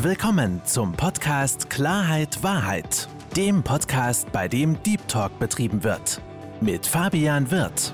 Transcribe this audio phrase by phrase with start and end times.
[0.00, 6.22] Willkommen zum Podcast Klarheit Wahrheit, dem Podcast, bei dem Deep Talk betrieben wird.
[6.60, 7.92] Mit Fabian Wirth.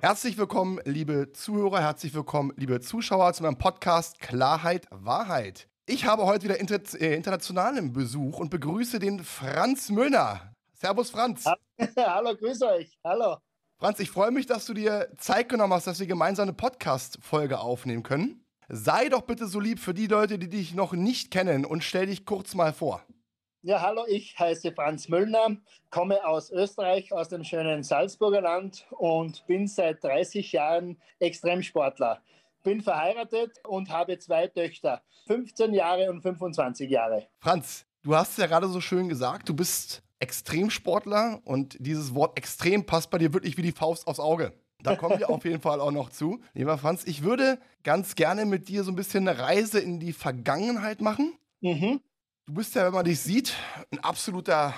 [0.00, 5.66] Herzlich willkommen, liebe Zuhörer, herzlich willkommen, liebe Zuschauer, zu meinem Podcast Klarheit Wahrheit.
[5.86, 10.52] Ich habe heute wieder inter äh, internationalen Besuch und begrüße den Franz Müllner.
[10.74, 11.46] Servus, Franz.
[11.96, 12.98] Hallo, grüß euch.
[13.02, 13.38] Hallo.
[13.78, 17.58] Franz, ich freue mich, dass du dir Zeit genommen hast, dass wir gemeinsam eine Podcast-Folge
[17.58, 18.42] aufnehmen können.
[18.70, 22.06] Sei doch bitte so lieb für die Leute, die dich noch nicht kennen und stell
[22.06, 23.04] dich kurz mal vor.
[23.60, 25.58] Ja, hallo, ich heiße Franz Müllner,
[25.90, 32.22] komme aus Österreich, aus dem schönen Salzburger Land und bin seit 30 Jahren Extremsportler.
[32.62, 37.26] Bin verheiratet und habe zwei Töchter, 15 Jahre und 25 Jahre.
[37.40, 42.38] Franz, du hast es ja gerade so schön gesagt, du bist Extremsportler und dieses Wort
[42.38, 44.52] extrem passt bei dir wirklich wie die Faust aufs Auge.
[44.82, 46.40] Da kommen wir auf jeden Fall auch noch zu.
[46.54, 50.12] Lieber Franz, ich würde ganz gerne mit dir so ein bisschen eine Reise in die
[50.12, 51.34] Vergangenheit machen.
[51.60, 52.00] Mhm.
[52.46, 53.54] Du bist ja, wenn man dich sieht,
[53.90, 54.74] ein absoluter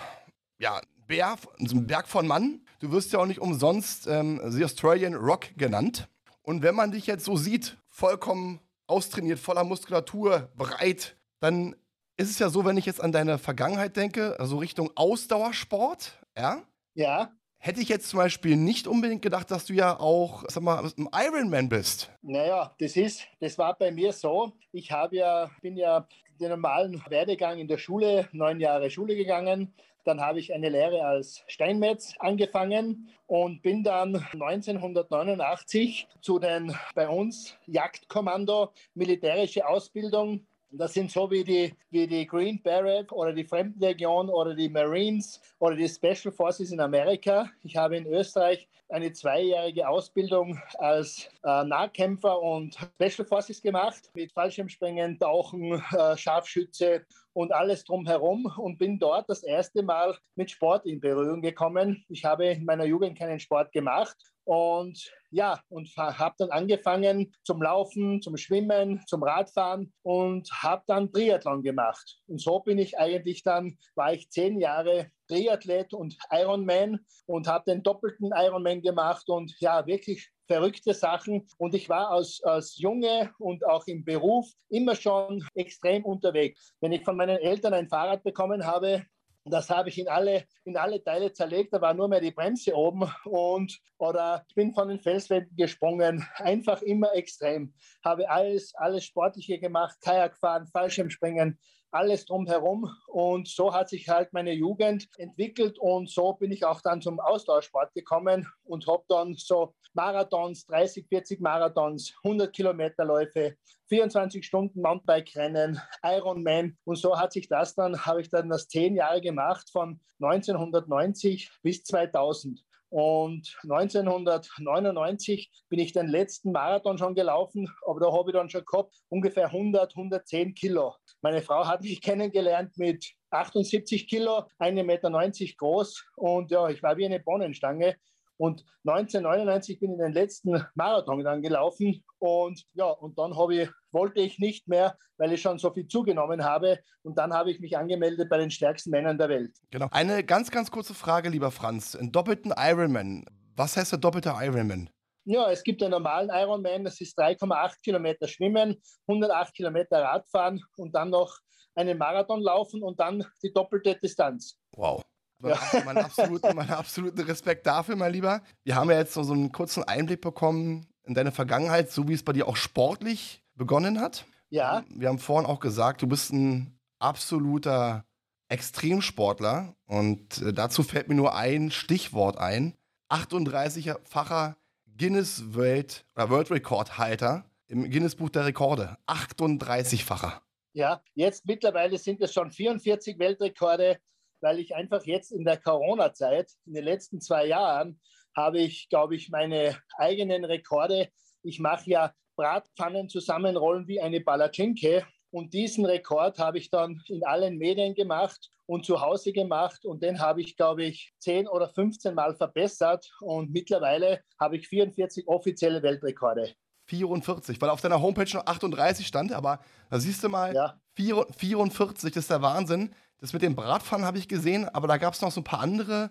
[0.58, 2.62] ja, Bär, so ein Berg von Mann.
[2.80, 6.08] Du wirst ja auch nicht umsonst ähm, The Australian Rock genannt.
[6.42, 11.76] Und wenn man dich jetzt so sieht, vollkommen austrainiert, voller Muskulatur, breit, dann
[12.18, 16.62] ist es ja so, wenn ich jetzt an deine Vergangenheit denke, also Richtung Ausdauersport, ja?
[16.94, 17.32] Ja.
[17.60, 21.08] Hätte ich jetzt zum Beispiel nicht unbedingt gedacht, dass du ja auch, sag mal, ein
[21.12, 22.10] Ironman bist.
[22.22, 24.52] Naja, das ist, das war bei mir so.
[24.72, 26.06] Ich habe ja, bin ja
[26.40, 29.74] den normalen Werdegang in der Schule, neun Jahre Schule gegangen.
[30.04, 37.08] Dann habe ich eine Lehre als Steinmetz angefangen und bin dann 1989 zu den bei
[37.08, 43.44] uns Jagdkommando militärische Ausbildung das sind so wie die, wie die Green Beret oder die
[43.44, 47.50] Fremdenlegion oder die Marines oder die Special Forces in Amerika.
[47.62, 54.32] Ich habe in Österreich eine zweijährige Ausbildung als äh, Nahkämpfer und Special Forces gemacht mit
[54.32, 60.86] Fallschirmspringen, Tauchen, äh, Scharfschütze und alles drumherum und bin dort das erste Mal mit Sport
[60.86, 62.04] in Berührung gekommen.
[62.08, 64.16] Ich habe in meiner Jugend keinen Sport gemacht
[64.48, 71.12] und ja, und habe dann angefangen zum Laufen, zum Schwimmen, zum Radfahren und habe dann
[71.12, 72.16] Triathlon gemacht.
[72.26, 77.64] Und so bin ich eigentlich dann, war ich zehn Jahre Triathlet und Ironman und habe
[77.66, 81.46] den doppelten Ironman gemacht und ja, wirklich verrückte Sachen.
[81.58, 86.72] Und ich war als, als Junge und auch im Beruf immer schon extrem unterwegs.
[86.80, 89.04] Wenn ich von meinen Eltern ein Fahrrad bekommen habe,
[89.50, 91.72] das habe ich in alle, in alle Teile zerlegt.
[91.72, 93.10] Da war nur mehr die Bremse oben.
[93.24, 96.26] Und, oder ich bin von den Felswänden gesprungen.
[96.36, 97.74] Einfach immer extrem.
[98.04, 99.96] Habe alles, alles Sportliche gemacht.
[100.00, 101.58] Kajak fahren, Fallschirmspringen,
[101.90, 102.90] alles drumherum.
[103.08, 107.20] Und so hat sich halt meine Jugend entwickelt und so bin ich auch dann zum
[107.20, 113.56] Ausdauersport gekommen und habe dann so Marathons, 30, 40 Marathons, 100 Kilometerläufe,
[113.88, 118.94] 24 Stunden Mountainbike-Rennen, Ironman und so hat sich das dann, habe ich dann das zehn
[118.94, 122.62] Jahre gemacht von 1990 bis 2000.
[122.90, 128.64] Und 1999 bin ich den letzten Marathon schon gelaufen, aber da habe ich dann schon
[128.64, 130.94] gehabt ungefähr 100, 110 Kilo.
[131.20, 136.96] Meine Frau hat mich kennengelernt mit 78 Kilo, 1,90 Meter groß und ja, ich war
[136.96, 137.96] wie eine Bohnenstange.
[138.38, 144.20] Und 1999 bin ich den letzten Marathon dann gelaufen und ja, und dann ich, wollte
[144.20, 146.78] ich nicht mehr, weil ich schon so viel zugenommen habe.
[147.02, 149.56] Und dann habe ich mich angemeldet bei den stärksten Männern der Welt.
[149.70, 149.88] Genau.
[149.90, 151.96] Eine ganz, ganz kurze Frage, lieber Franz.
[151.96, 153.24] Einen doppelten Ironman.
[153.56, 154.88] Was heißt der doppelte Ironman?
[155.24, 160.94] Ja, es gibt einen normalen Ironman, das ist 3,8 Kilometer Schwimmen, 108 Kilometer Radfahren und
[160.94, 161.36] dann noch
[161.74, 164.58] einen Marathon laufen und dann die doppelte Distanz.
[164.72, 165.04] Wow.
[165.40, 165.82] Mein, ja.
[165.84, 168.42] mein, absoluten, mein absoluten Respekt dafür, mein Lieber.
[168.64, 172.22] Wir haben ja jetzt so einen kurzen Einblick bekommen in deine Vergangenheit, so wie es
[172.22, 174.26] bei dir auch sportlich begonnen hat.
[174.50, 174.84] Ja.
[174.88, 178.04] Wir haben vorhin auch gesagt, du bist ein absoluter
[178.48, 182.74] Extremsportler und äh, dazu fällt mir nur ein Stichwort ein.
[183.10, 184.56] 38-facher
[184.96, 188.96] Guinness Welt oder World Record Halter im Guinness Buch der Rekorde.
[189.06, 190.40] 38-facher.
[190.72, 193.98] Ja, jetzt mittlerweile sind es schon 44 Weltrekorde,
[194.40, 198.00] weil ich einfach jetzt in der Corona-Zeit, in den letzten zwei Jahren,
[198.36, 201.08] habe ich, glaube ich, meine eigenen Rekorde.
[201.42, 205.04] Ich mache ja Bratpfannen zusammenrollen wie eine Palatschinke.
[205.30, 209.84] Und diesen Rekord habe ich dann in allen Medien gemacht und zu Hause gemacht.
[209.84, 213.10] Und den habe ich, glaube ich, 10 oder 15 Mal verbessert.
[213.20, 216.54] Und mittlerweile habe ich 44 offizielle Weltrekorde.
[216.86, 219.60] 44, weil auf deiner Homepage noch 38 stand, aber
[219.90, 220.80] da siehst du mal, ja.
[220.94, 222.94] 44, das ist der Wahnsinn.
[223.18, 225.60] Das mit den Bratpfannen habe ich gesehen, aber da gab es noch so ein paar
[225.60, 226.10] andere.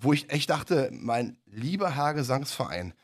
[0.00, 2.94] wo ich echt dachte, mein lieber Herr Gesangsverein,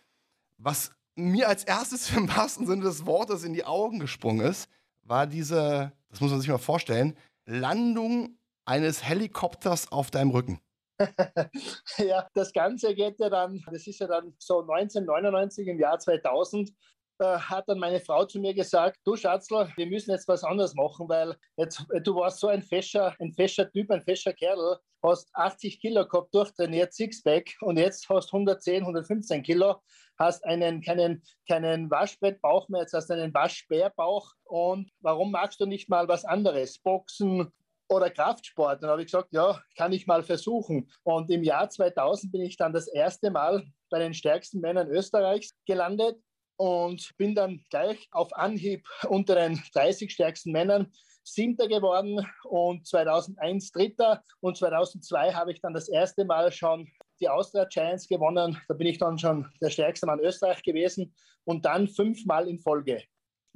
[0.59, 4.69] was mir als erstes im wahrsten Sinne des Wortes in die Augen gesprungen ist,
[5.03, 7.17] war diese, das muss man sich mal vorstellen,
[7.47, 10.61] Landung eines Helikopters auf deinem Rücken.
[11.99, 16.73] ja, das Ganze geht ja dann, das ist ja dann so 1999 im Jahr 2000,
[17.19, 20.75] äh, hat dann meine Frau zu mir gesagt, du Schatzler, wir müssen jetzt was anderes
[20.75, 25.29] machen, weil jetzt, du warst so ein fescher, ein fescher Typ, ein fescher Kerl, hast
[25.35, 29.77] 80 Kilo gehabt, durchtrainiert, Sixpack und jetzt hast 110, 115 Kilo,
[30.19, 35.89] hast einen, keinen, keinen Waschbrettbauch mehr, jetzt hast einen Waschbärbauch und warum magst du nicht
[35.89, 36.79] mal was anderes?
[36.79, 37.53] Boxen,
[37.89, 38.83] oder Kraftsport.
[38.83, 40.91] Dann habe ich gesagt, ja, kann ich mal versuchen.
[41.03, 45.55] Und im Jahr 2000 bin ich dann das erste Mal bei den stärksten Männern Österreichs
[45.67, 46.17] gelandet
[46.57, 50.93] und bin dann gleich auf Anhieb unter den 30 stärksten Männern
[51.25, 56.87] Siebter geworden und 2001 Dritter und 2002 habe ich dann das erste Mal schon
[57.21, 58.61] die Austria Giants gewonnen.
[58.69, 61.15] Da bin ich dann schon der stärkste Mann Österreich gewesen
[61.45, 63.03] und dann fünfmal in Folge.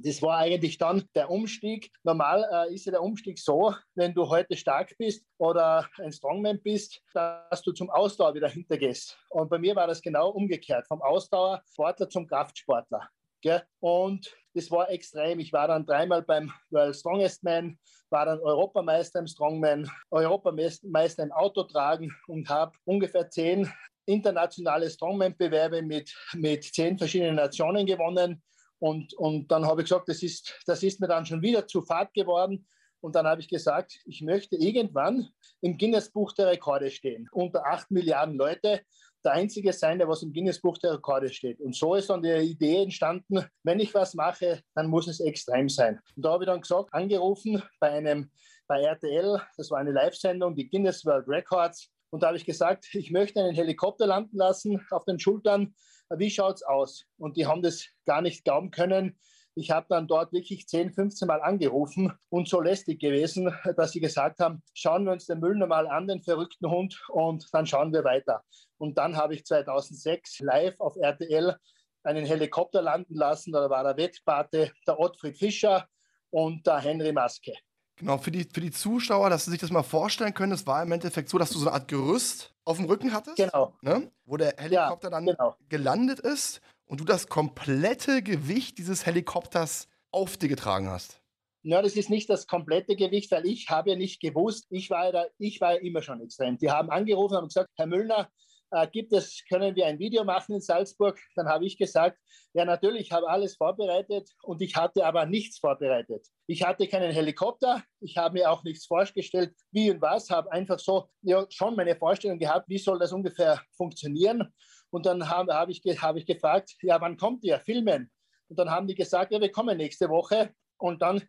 [0.01, 1.91] Das war eigentlich dann der Umstieg.
[2.03, 6.61] Normal äh, ist ja der Umstieg so, wenn du heute stark bist oder ein Strongman
[6.61, 9.17] bist, dass du zum Ausdauer wieder hintergehst.
[9.29, 13.09] Und bei mir war das genau umgekehrt, vom Ausdauersportler zum Kraftsportler.
[13.41, 13.61] Gell?
[13.81, 15.39] Und das war extrem.
[15.39, 17.77] Ich war dann dreimal beim World Strongest Man,
[18.09, 23.69] war dann Europameister im Strongman, Europameister im Autotragen und habe ungefähr zehn
[24.05, 28.41] internationale Strongman-Bewerbe mit, mit zehn verschiedenen Nationen gewonnen
[28.79, 31.81] und, und dann habe ich gesagt, das ist, das ist mir dann schon wieder zu
[31.81, 32.67] fad geworden.
[33.01, 35.29] Und dann habe ich gesagt, ich möchte irgendwann
[35.61, 37.29] im Guinness-Buch der Rekorde stehen.
[37.31, 38.81] Unter acht Milliarden Leute
[39.23, 41.59] der Einzige sein, der was im Guinness-Buch der Rekorde steht.
[41.59, 45.69] Und so ist dann die Idee entstanden, wenn ich was mache, dann muss es extrem
[45.69, 45.99] sein.
[46.15, 48.31] Und da habe ich dann gesagt, angerufen bei einem,
[48.67, 51.89] bei RTL, das war eine Live-Sendung, die Guinness World Records.
[52.11, 55.73] Und da habe ich gesagt, ich möchte einen Helikopter landen lassen auf den Schultern
[56.17, 57.05] wie schaut es aus?
[57.17, 59.17] Und die haben das gar nicht glauben können.
[59.55, 63.99] Ich habe dann dort wirklich 10, 15 Mal angerufen und so lästig gewesen, dass sie
[63.99, 67.91] gesagt haben, schauen wir uns den Müll nochmal an, den verrückten Hund, und dann schauen
[67.91, 68.43] wir weiter.
[68.77, 71.57] Und dann habe ich 2006 live auf RTL
[72.03, 73.51] einen Helikopter landen lassen.
[73.51, 75.87] Da war der Wettpate der Ottfried Fischer
[76.29, 77.53] und der Henry Maske.
[77.99, 80.81] Genau, für die, für die Zuschauer, dass sie sich das mal vorstellen können, es war
[80.81, 83.35] im Endeffekt so, dass du so eine Art Gerüst auf dem Rücken hattest.
[83.35, 83.75] Genau.
[83.81, 84.09] Ne?
[84.25, 85.55] Wo der Helikopter ja, dann genau.
[85.67, 91.21] gelandet ist und du das komplette Gewicht dieses Helikopters auf dir getragen hast.
[91.61, 95.07] Ja, das ist nicht das komplette Gewicht, weil ich habe ja nicht gewusst, ich war
[95.07, 96.57] ja, da, ich war ja immer schon extrem.
[96.57, 98.29] Die haben angerufen und gesagt, Herr Müllner,
[98.71, 101.19] äh, gibt es, können wir ein Video machen in Salzburg?
[101.35, 102.19] Dann habe ich gesagt,
[102.53, 106.27] ja natürlich, ich habe alles vorbereitet und ich hatte aber nichts vorbereitet.
[106.47, 110.79] Ich hatte keinen Helikopter, ich habe mir auch nichts vorgestellt, wie und was, habe einfach
[110.79, 114.53] so ja, schon meine Vorstellung gehabt, wie soll das ungefähr funktionieren.
[114.91, 117.59] Und dann habe hab ich, hab ich gefragt, ja, wann kommt ihr?
[117.59, 118.11] Filmen.
[118.47, 120.51] Und dann haben die gesagt, ja, wir kommen nächste Woche.
[120.77, 121.21] Und dann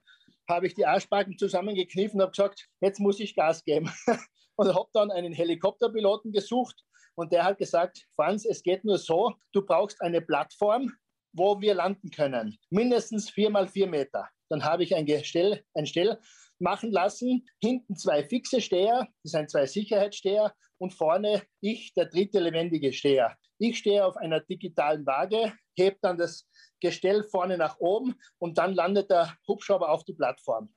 [0.49, 3.91] habe ich die Arschbacken zusammengekniffen und habe gesagt, jetzt muss ich Gas geben.
[4.57, 6.85] und habe dann einen Helikopterpiloten gesucht
[7.21, 10.91] und der hat gesagt, Franz, es geht nur so, du brauchst eine Plattform,
[11.33, 12.59] wo wir landen können.
[12.71, 14.27] Mindestens vier mal vier Meter.
[14.49, 16.19] Dann habe ich ein Gestell, ein Stell
[16.59, 17.47] machen lassen.
[17.63, 23.37] Hinten zwei fixe Steher, das sind zwei Sicherheitssteher und vorne ich, der dritte lebendige Steher.
[23.59, 26.49] Ich stehe auf einer digitalen Waage, hebe dann das
[26.81, 30.73] Gestell vorne nach oben und dann landet der Hubschrauber auf die Plattform.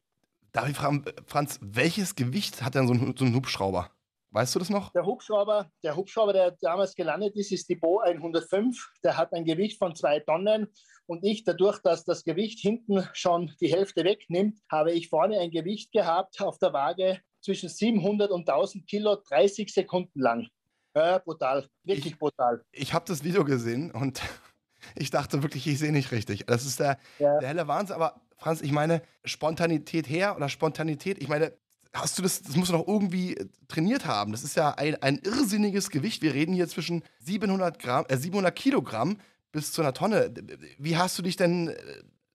[0.51, 3.92] Darf ich fragen, Franz, welches Gewicht hat denn so ein, so ein Hubschrauber?
[4.33, 4.91] Weißt du das noch?
[4.93, 8.91] Der Hubschrauber, der Hubschrauber, der damals gelandet ist, ist die Bo 105.
[9.03, 10.73] Der hat ein Gewicht von zwei Tonnen.
[11.05, 15.51] Und ich, dadurch, dass das Gewicht hinten schon die Hälfte wegnimmt, habe ich vorne ein
[15.51, 20.47] Gewicht gehabt auf der Waage zwischen 700 und 1000 Kilo, 30 Sekunden lang.
[20.95, 22.63] Ja, brutal, wirklich ich, brutal.
[22.71, 24.19] Ich habe das Video gesehen und
[24.95, 26.47] ich dachte wirklich, ich sehe nicht richtig.
[26.47, 27.37] Das ist der, ja.
[27.37, 27.97] der helle Wahnsinn.
[27.97, 31.53] Aber Franz, ich meine, Spontanität her oder Spontanität, ich meine,
[31.93, 34.31] hast du das, das musst du noch irgendwie äh, trainiert haben.
[34.31, 36.21] Das ist ja ein, ein irrsinniges Gewicht.
[36.21, 39.19] Wir reden hier zwischen 700, Gramm, äh, 700 Kilogramm
[39.51, 40.33] bis zu einer Tonne.
[40.77, 41.75] Wie hast du dich denn äh,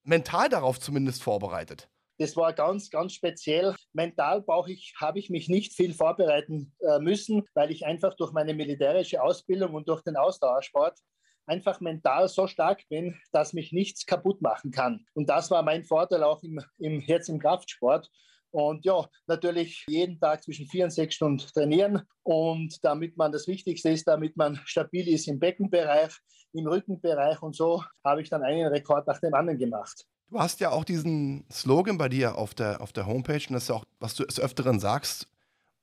[0.04, 1.88] mental darauf zumindest vorbereitet?
[2.18, 3.76] Das war ganz, ganz speziell.
[3.92, 8.32] Mental brauche ich, habe ich mich nicht viel vorbereiten äh, müssen, weil ich einfach durch
[8.32, 10.98] meine militärische Ausbildung und durch den Ausdauersport
[11.46, 15.06] einfach mental so stark bin, dass mich nichts kaputt machen kann.
[15.14, 18.10] Und das war mein Vorteil auch im, im jetzt im Kraftsport.
[18.50, 22.02] Und ja, natürlich jeden Tag zwischen vier und sechs Stunden trainieren.
[22.22, 26.12] Und damit man das Wichtigste ist, damit man stabil ist im Beckenbereich,
[26.52, 27.42] im Rückenbereich.
[27.42, 30.06] Und so habe ich dann einen Rekord nach dem anderen gemacht.
[30.30, 33.62] Du hast ja auch diesen Slogan bei dir auf der, auf der Homepage und das
[33.62, 35.26] ist ja auch, was du des Öfteren sagst.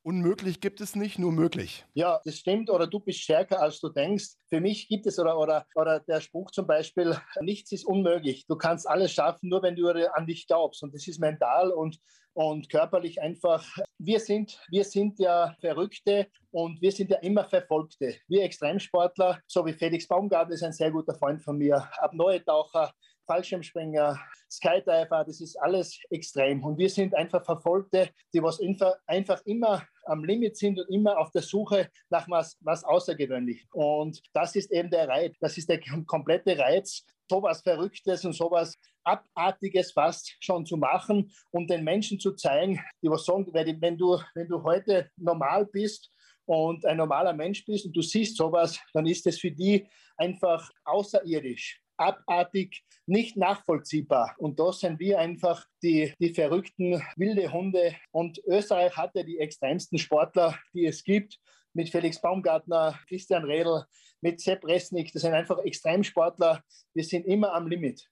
[0.05, 1.83] Unmöglich gibt es nicht, nur möglich.
[1.93, 2.69] Ja, das stimmt.
[2.69, 4.35] Oder du bist stärker, als du denkst.
[4.49, 8.45] Für mich gibt es, oder, oder, oder der Spruch zum Beispiel, nichts ist unmöglich.
[8.47, 10.83] Du kannst alles schaffen, nur wenn du an dich glaubst.
[10.83, 11.97] Und das ist mental und,
[12.33, 13.65] und körperlich einfach.
[13.97, 18.15] Wir sind, wir sind ja Verrückte und wir sind ja immer Verfolgte.
[18.27, 22.93] Wir Extremsportler, so wie Felix Baumgarten ist ein sehr guter Freund von mir, Apnoe-Taucher,
[23.25, 24.19] Fallschirmspringer,
[24.51, 26.63] Skydiver, das ist alles extrem.
[26.63, 28.59] Und wir sind einfach Verfolgte, die was
[29.07, 33.65] einfach immer am Limit sind und immer auf der Suche nach was, was Außergewöhnlich.
[33.71, 38.77] Und das ist eben der Reiz, das ist der komplette Reiz, sowas Verrücktes und sowas
[39.03, 44.19] Abartiges fast schon zu machen und den Menschen zu zeigen, die was sagen, wenn du,
[44.33, 46.11] wenn du heute normal bist
[46.45, 50.69] und ein normaler Mensch bist und du siehst sowas, dann ist es für die einfach
[50.83, 54.35] außerirdisch abartig, nicht nachvollziehbar.
[54.37, 57.95] Und da sind wir einfach die, die verrückten wilde Hunde.
[58.11, 61.39] Und Österreich hat ja die extremsten Sportler, die es gibt.
[61.73, 63.83] Mit Felix Baumgartner, Christian Redl,
[64.21, 65.11] mit Sepp Resnick.
[65.11, 66.63] Das sind einfach Extremsportler.
[66.93, 68.09] Wir sind immer am Limit.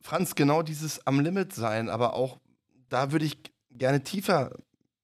[0.00, 2.38] Franz, genau dieses am Limit sein, aber auch
[2.88, 3.38] da würde ich
[3.70, 4.54] gerne tiefer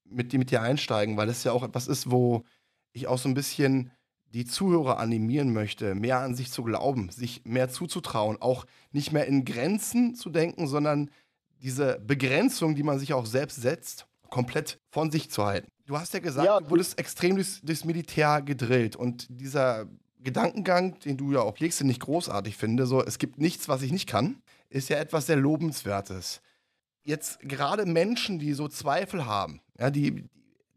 [0.04, 2.44] mit, mit dir einsteigen, weil es ja auch etwas ist, wo
[2.92, 3.90] ich auch so ein bisschen
[4.34, 9.26] die Zuhörer animieren möchte, mehr an sich zu glauben, sich mehr zuzutrauen, auch nicht mehr
[9.26, 11.10] in Grenzen zu denken, sondern
[11.62, 15.68] diese Begrenzung, die man sich auch selbst setzt, komplett von sich zu halten.
[15.86, 16.60] Du hast ja gesagt, ja.
[16.60, 19.86] du wurdest extrem durchs, durchs Militär gedrillt und dieser
[20.18, 23.82] Gedankengang, den du ja auch legst, den ich großartig finde, so es gibt nichts, was
[23.82, 26.40] ich nicht kann, ist ja etwas sehr Lobenswertes.
[27.04, 30.24] Jetzt gerade Menschen, die so Zweifel haben, ja, die,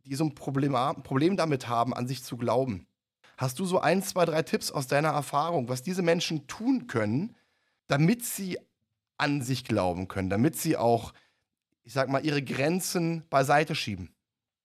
[0.06, 0.74] die so ein Problem,
[1.04, 2.87] Problem damit haben, an sich zu glauben,
[3.38, 7.36] Hast du so ein, zwei, drei Tipps aus deiner Erfahrung, was diese Menschen tun können,
[7.88, 8.58] damit sie
[9.18, 11.14] an sich glauben können, damit sie auch,
[11.84, 14.10] ich sag mal, ihre Grenzen beiseite schieben?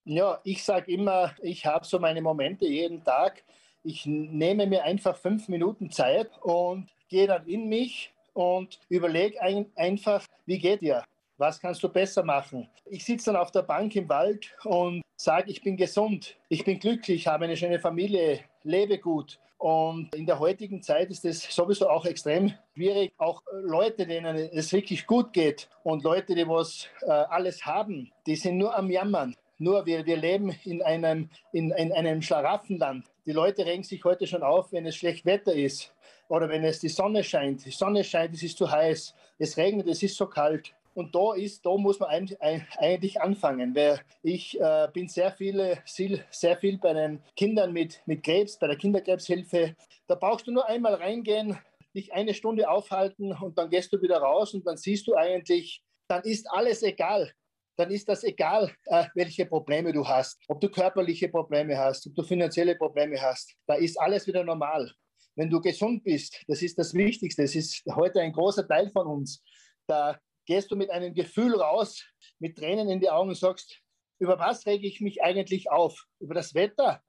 [0.04, 3.44] Ja, ich sage immer, ich habe so meine Momente jeden Tag.
[3.84, 9.66] Ich nehme mir einfach fünf Minuten Zeit und gehe dann in mich und überlege ein,
[9.76, 11.04] einfach, wie geht dir?
[11.36, 12.68] Was kannst du besser machen?
[12.86, 16.78] Ich sitze dann auf der Bank im Wald und sage, ich bin gesund, ich bin
[16.78, 19.38] glücklich, habe eine schöne Familie, lebe gut.
[19.58, 24.72] Und in der heutigen Zeit ist es sowieso auch extrem schwierig, auch Leute, denen es
[24.72, 29.36] wirklich gut geht und Leute, die was äh, alles haben, die sind nur am Jammern.
[29.58, 33.06] Nur wir, wir leben in einem, in, in einem Schlaraffenland.
[33.24, 35.94] Die Leute regen sich heute schon auf, wenn es schlecht Wetter ist
[36.28, 37.64] oder wenn es die Sonne scheint.
[37.64, 40.74] Die Sonne scheint, es ist zu heiß, es regnet, es ist so kalt.
[40.94, 46.56] Und da ist, da muss man eigentlich anfangen, weil ich äh, bin sehr viele, sehr
[46.56, 49.74] viel bei den Kindern mit, mit Krebs, bei der Kinderkrebshilfe.
[50.06, 51.58] Da brauchst du nur einmal reingehen,
[51.94, 55.82] dich eine Stunde aufhalten und dann gehst du wieder raus und dann siehst du eigentlich,
[56.08, 57.32] dann ist alles egal.
[57.76, 62.14] Dann ist das egal, äh, welche Probleme du hast, ob du körperliche Probleme hast, ob
[62.14, 63.54] du finanzielle Probleme hast.
[63.66, 64.92] Da ist alles wieder normal.
[65.34, 67.42] Wenn du gesund bist, das ist das Wichtigste.
[67.42, 69.42] Das ist heute ein großer Teil von uns.
[69.86, 72.04] Da gehst du mit einem Gefühl raus,
[72.38, 73.80] mit Tränen in die Augen und sagst,
[74.18, 76.06] über was rege ich mich eigentlich auf?
[76.20, 77.02] Über das Wetter,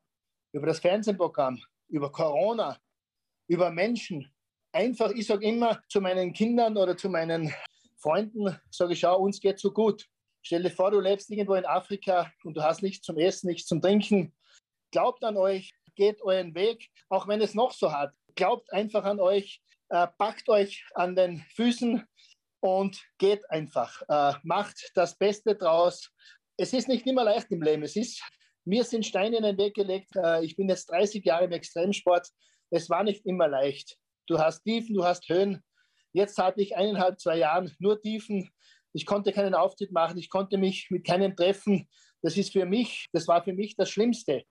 [0.51, 2.79] über das Fernsehprogramm, über Corona,
[3.47, 4.33] über Menschen.
[4.71, 7.53] Einfach, ich sage immer zu meinen Kindern oder zu meinen
[7.97, 10.07] Freunden, sage ich, schau, uns geht so gut.
[10.41, 13.67] Stell dir vor, du lebst irgendwo in Afrika und du hast nichts zum Essen, nichts
[13.67, 14.35] zum Trinken.
[14.91, 18.13] Glaubt an euch, geht euren Weg, auch wenn es noch so hat.
[18.35, 22.03] Glaubt einfach an euch, äh, packt euch an den Füßen,
[22.63, 24.01] und geht einfach.
[24.07, 26.09] Äh, macht das Beste draus.
[26.55, 27.83] Es ist nicht immer leicht im Leben.
[27.83, 28.23] Es ist,
[28.63, 30.15] mir sind Steine in den Weg gelegt.
[30.15, 32.25] Äh, ich bin jetzt 30 Jahre im Extremsport.
[32.69, 33.97] Es war nicht immer leicht.
[34.27, 35.61] Du hast Tiefen, du hast Höhen.
[36.13, 38.49] Jetzt hatte ich eineinhalb, zwei Jahre nur Tiefen.
[38.93, 40.17] Ich konnte keinen Auftritt machen.
[40.17, 41.89] Ich konnte mich mit keinem treffen.
[42.21, 44.43] Das ist für mich, das war für mich das Schlimmste.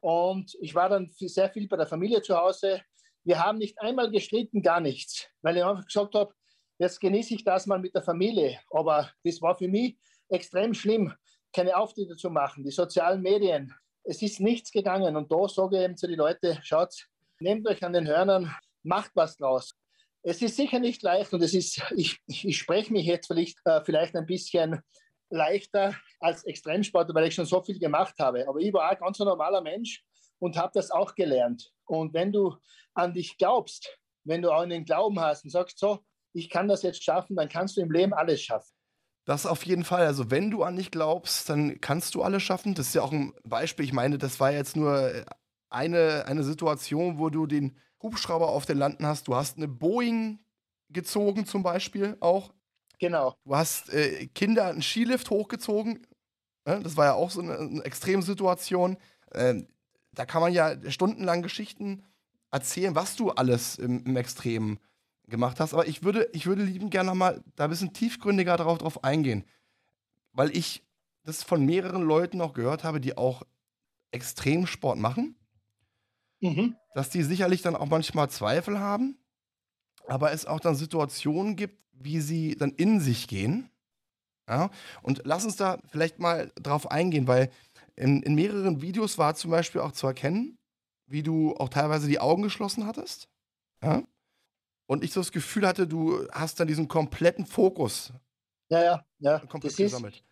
[0.00, 2.82] Und ich war dann sehr viel bei der Familie zu Hause.
[3.22, 6.34] Wir haben nicht einmal gestritten, gar nichts, weil ich einfach gesagt habe,
[6.82, 8.58] Jetzt genieße ich das mal mit der Familie.
[8.72, 9.96] Aber das war für mich
[10.28, 11.14] extrem schlimm,
[11.52, 13.72] keine Auftritte zu machen, die sozialen Medien.
[14.02, 15.14] Es ist nichts gegangen.
[15.14, 16.92] Und da sage ich eben zu den Leuten, schaut,
[17.38, 19.76] nehmt euch an den Hörnern, macht was draus.
[20.24, 23.80] Es ist sicher nicht leicht und es ist, ich, ich spreche mich jetzt vielleicht, äh,
[23.84, 24.80] vielleicht ein bisschen
[25.30, 28.48] leichter als Extremsportler, weil ich schon so viel gemacht habe.
[28.48, 30.04] Aber ich war auch ganz ein normaler Mensch
[30.40, 31.72] und habe das auch gelernt.
[31.84, 32.56] Und wenn du
[32.92, 36.00] an dich glaubst, wenn du auch einen Glauben hast und sagst, so,
[36.32, 38.72] ich kann das jetzt schaffen, dann kannst du im Leben alles schaffen.
[39.24, 40.06] Das auf jeden Fall.
[40.06, 42.74] Also wenn du an dich glaubst, dann kannst du alles schaffen.
[42.74, 43.84] Das ist ja auch ein Beispiel.
[43.84, 45.24] Ich meine, das war jetzt nur
[45.70, 49.28] eine, eine Situation, wo du den Hubschrauber auf den Landen hast.
[49.28, 50.40] Du hast eine Boeing
[50.90, 52.52] gezogen zum Beispiel auch.
[52.98, 53.36] Genau.
[53.44, 56.06] Du hast äh, Kinder einen Skilift hochgezogen.
[56.64, 58.96] Das war ja auch so eine, eine Extremsituation.
[59.32, 59.68] Ähm,
[60.12, 62.04] da kann man ja stundenlang Geschichten
[62.50, 64.78] erzählen, was du alles im, im Extremen
[65.32, 65.74] gemacht hast.
[65.74, 69.44] Aber ich würde, ich würde lieben gerne mal da ein bisschen tiefgründiger drauf, drauf eingehen.
[70.32, 70.84] Weil ich
[71.24, 73.42] das von mehreren Leuten auch gehört habe, die auch
[74.12, 75.34] Extremsport machen.
[76.40, 76.76] Mhm.
[76.94, 79.18] Dass die sicherlich dann auch manchmal Zweifel haben,
[80.06, 83.70] aber es auch dann Situationen gibt, wie sie dann in sich gehen.
[84.48, 84.70] Ja?
[85.02, 87.50] Und lass uns da vielleicht mal drauf eingehen, weil
[87.96, 90.58] in, in mehreren Videos war zum Beispiel auch zu erkennen,
[91.06, 93.28] wie du auch teilweise die Augen geschlossen hattest.
[93.82, 94.02] Ja?
[94.92, 98.12] Und ich so das Gefühl hatte, du hast dann diesen kompletten Fokus.
[98.68, 99.38] Ja, ja, ja.
[99.38, 100.16] Komplett das gesammelt.
[100.16, 100.24] Ist,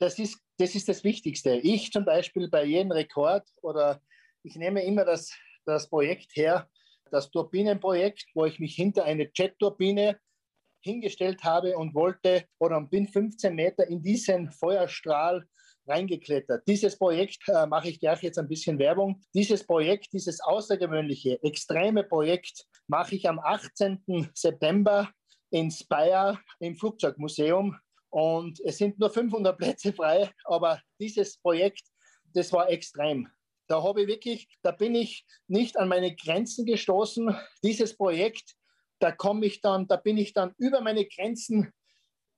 [0.00, 1.54] das ist, das ist das Wichtigste.
[1.62, 4.02] Ich zum Beispiel bei jedem Rekord oder
[4.42, 5.32] ich nehme immer das,
[5.64, 6.68] das Projekt her,
[7.12, 10.18] das Turbinenprojekt, wo ich mich hinter eine Jet-Turbine
[10.80, 15.46] hingestellt habe und wollte oder bin 15 Meter in diesen Feuerstrahl
[15.88, 16.66] reingeklettert.
[16.66, 19.20] Dieses Projekt äh, mache ich gleich jetzt ein bisschen Werbung.
[19.34, 24.30] Dieses Projekt, dieses außergewöhnliche, extreme Projekt mache ich am 18.
[24.34, 25.10] September
[25.50, 27.76] in Speyer im Flugzeugmuseum
[28.10, 31.82] und es sind nur 500 Plätze frei, aber dieses Projekt,
[32.34, 33.28] das war extrem.
[33.66, 37.36] Da habe ich wirklich, da bin ich nicht an meine Grenzen gestoßen.
[37.62, 38.54] Dieses Projekt,
[38.98, 41.72] da komme ich dann, da bin ich dann über meine Grenzen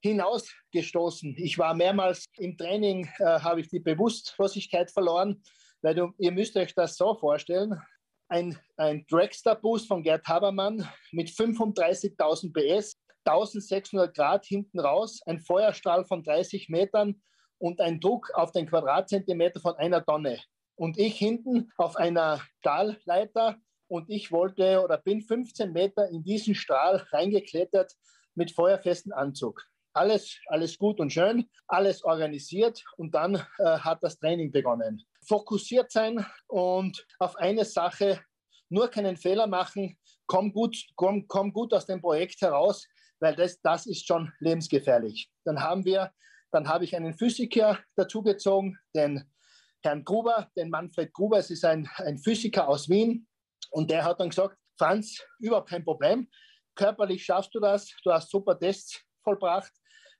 [0.02, 1.34] hinausgestoßen.
[1.38, 5.42] Ich war mehrmals im Training, äh, habe ich die Bewusstlosigkeit verloren,
[5.82, 7.80] weil du, ihr müsst euch das so vorstellen.
[8.28, 16.04] Ein, ein Dragster-Boost von Gerd Habermann mit 35.000 PS, 1600 Grad hinten raus, ein Feuerstrahl
[16.04, 17.20] von 30 Metern
[17.58, 20.38] und ein Druck auf den Quadratzentimeter von einer Tonne.
[20.76, 23.56] Und ich hinten auf einer Stahlleiter
[23.88, 27.92] und ich wollte oder bin 15 Meter in diesen Strahl reingeklettert
[28.34, 29.62] mit feuerfesten Anzug.
[29.92, 35.02] Alles, alles gut und schön, alles organisiert und dann äh, hat das Training begonnen.
[35.26, 38.20] Fokussiert sein und auf eine Sache,
[38.68, 42.86] nur keinen Fehler machen, komm gut, komm, komm gut aus dem Projekt heraus,
[43.18, 45.28] weil das, das ist schon lebensgefährlich.
[45.44, 46.12] Dann haben wir,
[46.52, 49.24] dann habe ich einen Physiker dazugezogen, den
[49.82, 51.38] Herrn Gruber, den Manfred Gruber.
[51.38, 53.26] Es ist ein, ein Physiker aus Wien
[53.70, 56.28] und der hat dann gesagt, Franz, überhaupt kein Problem.
[56.76, 59.72] Körperlich schaffst du das, du hast super Tests vollbracht,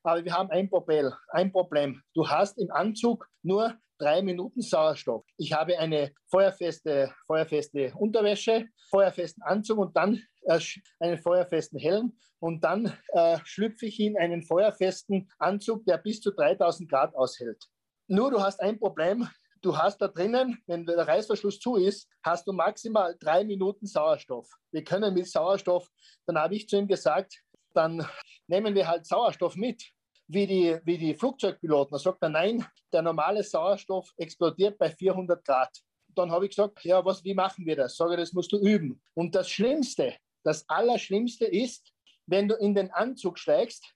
[0.03, 1.13] aber wir haben ein Problem.
[1.29, 2.03] Ein Problem.
[2.15, 5.25] Du hast im Anzug nur drei Minuten Sauerstoff.
[5.37, 10.59] Ich habe eine feuerfeste, feuerfeste Unterwäsche, feuerfesten Anzug und dann äh,
[10.99, 16.31] einen feuerfesten Helm und dann äh, schlüpfe ich in einen feuerfesten Anzug, der bis zu
[16.31, 17.63] 3000 Grad aushält.
[18.09, 19.29] Nur du hast ein Problem.
[19.63, 24.49] Du hast da drinnen, wenn der Reißverschluss zu ist, hast du maximal drei Minuten Sauerstoff.
[24.73, 25.87] Wir können mit Sauerstoff,
[26.27, 27.43] dann habe ich zu ihm gesagt,
[27.75, 28.07] dann
[28.47, 29.93] nehmen wir halt Sauerstoff mit
[30.33, 31.93] wie die, wie die Flugzeugpiloten.
[31.93, 35.77] Da sagt er, nein, der normale Sauerstoff explodiert bei 400 Grad.
[36.15, 37.97] Dann habe ich gesagt, ja, was, wie machen wir das?
[37.97, 39.03] Sage, das musst du üben.
[39.15, 41.93] Und das Schlimmste, das Allerschlimmste ist,
[42.27, 43.93] wenn du in den Anzug steigst,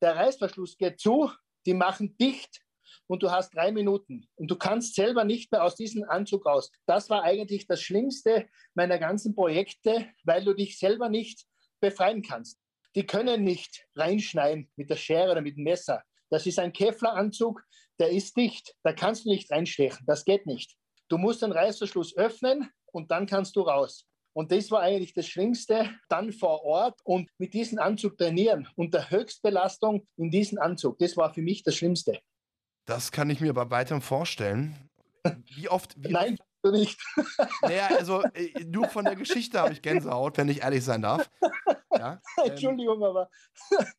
[0.00, 1.30] der Reißverschluss geht zu,
[1.66, 2.62] die machen dicht
[3.06, 6.70] und du hast drei Minuten und du kannst selber nicht mehr aus diesem Anzug raus.
[6.86, 11.46] Das war eigentlich das Schlimmste meiner ganzen Projekte, weil du dich selber nicht
[11.80, 12.58] befreien kannst
[12.96, 16.02] die können nicht reinschneiden mit der Schere oder mit dem Messer.
[16.30, 17.62] Das ist ein Kevlar-Anzug,
[18.00, 18.74] der ist dicht.
[18.82, 20.04] Da kannst du nicht reinstechen.
[20.06, 20.74] Das geht nicht.
[21.08, 24.06] Du musst den Reißverschluss öffnen und dann kannst du raus.
[24.32, 28.68] Und das war eigentlich das Schlimmste, dann vor Ort und mit diesem Anzug trainieren.
[28.76, 30.98] Unter Höchstbelastung in diesem Anzug.
[30.98, 32.18] Das war für mich das Schlimmste.
[32.86, 34.90] Das kann ich mir bei weitem vorstellen.
[35.54, 35.94] Wie oft?
[35.96, 36.45] Wie Nein, oft?
[36.66, 37.00] Du nicht.
[37.62, 41.28] Naja, also äh, nur von der Geschichte habe ich Gänsehaut, wenn ich ehrlich sein darf.
[41.92, 43.30] Ja, ähm, Entschuldigung, aber.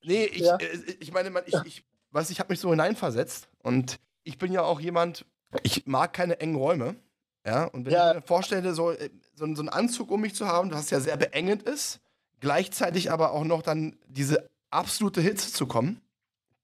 [0.04, 0.58] nee, ich, ja.
[0.58, 4.52] äh, ich meine, man, ich, ich, was, ich habe mich so hineinversetzt und ich bin
[4.52, 5.26] ja auch jemand,
[5.64, 6.96] ich mag keine engen Räume.
[7.46, 8.10] Ja, und wenn ja.
[8.10, 11.00] ich mir vorstelle, so, äh, so, so einen Anzug um mich zu haben, was ja
[11.00, 12.02] sehr beengend ist,
[12.42, 16.02] gleichzeitig aber auch noch dann diese absolute Hitze zu kommen,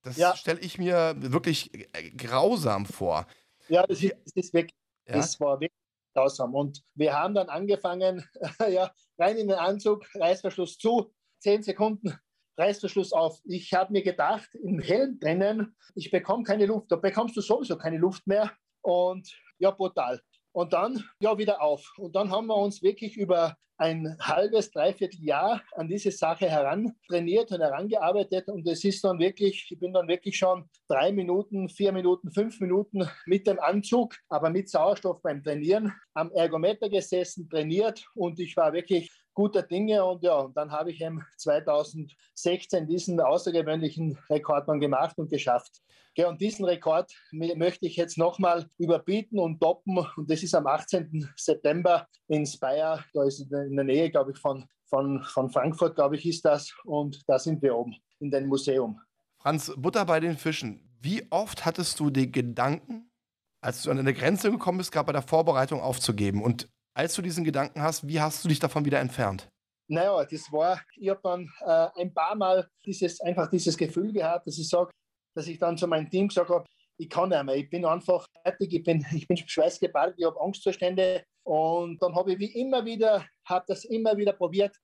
[0.01, 0.35] das ja.
[0.35, 3.25] stelle ich mir wirklich äh, grausam vor.
[3.69, 4.75] Ja, das ist, das ist wirklich,
[5.07, 5.15] ja?
[5.15, 5.82] das war wirklich
[6.13, 6.53] grausam.
[6.53, 8.25] Und wir haben dann angefangen,
[8.69, 12.17] ja, rein in den Anzug, Reißverschluss zu, zehn Sekunden
[12.57, 13.39] Reißverschluss auf.
[13.45, 16.91] Ich habe mir gedacht, im Helm drinnen, ich bekomme keine Luft.
[16.91, 18.51] Da bekommst du sowieso keine Luft mehr.
[18.81, 20.21] Und ja, brutal.
[20.53, 21.93] Und dann ja wieder auf.
[21.97, 27.51] Und dann haben wir uns wirklich über ein halbes, dreiviertel Jahr an diese Sache herantrainiert
[27.51, 28.47] und herangearbeitet.
[28.47, 32.59] Und es ist dann wirklich, ich bin dann wirklich schon drei Minuten, vier Minuten, fünf
[32.59, 38.55] Minuten mit dem Anzug, aber mit Sauerstoff beim Trainieren am Ergometer gesessen, trainiert und ich
[38.55, 44.79] war wirklich guter Dinge und ja, dann habe ich im 2016 diesen außergewöhnlichen Rekord dann
[44.79, 45.81] gemacht und geschafft.
[46.15, 49.97] Ja, und diesen Rekord möchte ich jetzt nochmal überbieten und toppen.
[50.15, 51.27] Und das ist am 18.
[51.35, 53.03] September in Speyer.
[53.13, 56.71] Da ist in der Nähe, glaube ich, von, von, von Frankfurt, glaube ich, ist das.
[56.83, 58.99] Und da sind wir oben in dem Museum.
[59.39, 60.87] Franz, Butter bei den Fischen.
[61.01, 63.11] Wie oft hattest du den Gedanken,
[63.59, 66.43] als du an eine Grenze gekommen bist, gerade bei der Vorbereitung aufzugeben?
[66.43, 69.47] Und als du diesen Gedanken hast, wie hast du dich davon wieder entfernt?
[69.87, 74.47] Naja, das war, ich habe dann äh, ein paar Mal dieses, einfach dieses Gefühl gehabt,
[74.47, 74.91] dass ich sage,
[75.35, 76.65] dass ich dann zu meinem Team gesagt habe,
[76.97, 80.39] ich kann nicht mehr, ich bin einfach fertig, ich bin, ich bin schweißgebadet, ich habe
[80.39, 81.23] Angstzustände.
[81.43, 84.75] Und dann habe ich wie immer wieder, habe das immer wieder probiert,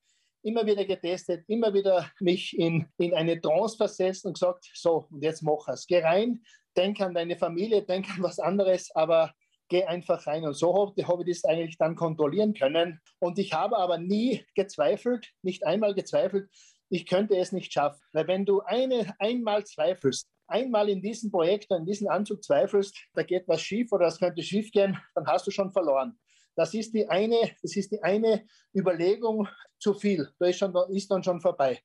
[0.44, 5.24] immer wieder getestet, immer wieder mich in, in eine Trance versetzt und gesagt, so, und
[5.24, 5.86] jetzt mach es.
[5.86, 6.42] Geh rein,
[6.76, 9.34] denk an deine Familie, denk an was anderes, aber
[9.70, 10.44] geh einfach rein.
[10.44, 13.00] Und so habe hab ich das eigentlich dann kontrollieren können.
[13.20, 16.50] Und ich habe aber nie gezweifelt, nicht einmal gezweifelt,
[16.90, 18.02] ich könnte es nicht schaffen.
[18.14, 23.24] Weil wenn du eine, einmal zweifelst, einmal in diesem Projekt, in diesem Anzug zweifelst, da
[23.24, 26.18] geht was schief oder es könnte schief gehen, dann hast du schon verloren.
[26.56, 29.48] Das ist die eine, das ist die eine Überlegung
[29.80, 30.30] zu viel.
[30.40, 31.80] Da ist, schon, ist dann schon vorbei.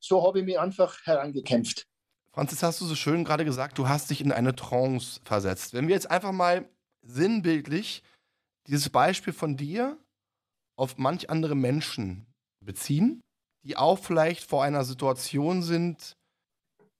[0.00, 1.86] So habe ich mich einfach herangekämpft.
[2.32, 5.72] Franzis, hast du so schön gerade gesagt, du hast dich in eine Trance versetzt.
[5.72, 6.68] Wenn wir jetzt einfach mal
[7.04, 8.02] sinnbildlich
[8.66, 9.98] dieses Beispiel von dir
[10.76, 12.26] auf manch andere Menschen
[12.60, 13.20] beziehen,
[13.62, 16.16] die auch vielleicht vor einer Situation sind,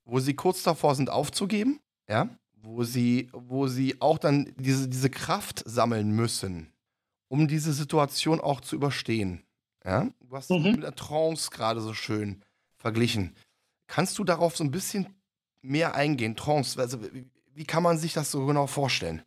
[0.05, 5.11] wo sie kurz davor sind aufzugeben, ja, wo sie, wo sie auch dann diese, diese
[5.11, 6.73] Kraft sammeln müssen,
[7.29, 9.43] um diese Situation auch zu überstehen.
[9.85, 10.09] Ja?
[10.21, 10.73] Du hast mhm.
[10.73, 12.43] mit der Trance gerade so schön
[12.77, 13.35] verglichen.
[13.87, 15.15] Kannst du darauf so ein bisschen
[15.63, 16.37] mehr eingehen?
[16.37, 16.99] Trance, also
[17.55, 19.23] wie kann man sich das so genau vorstellen?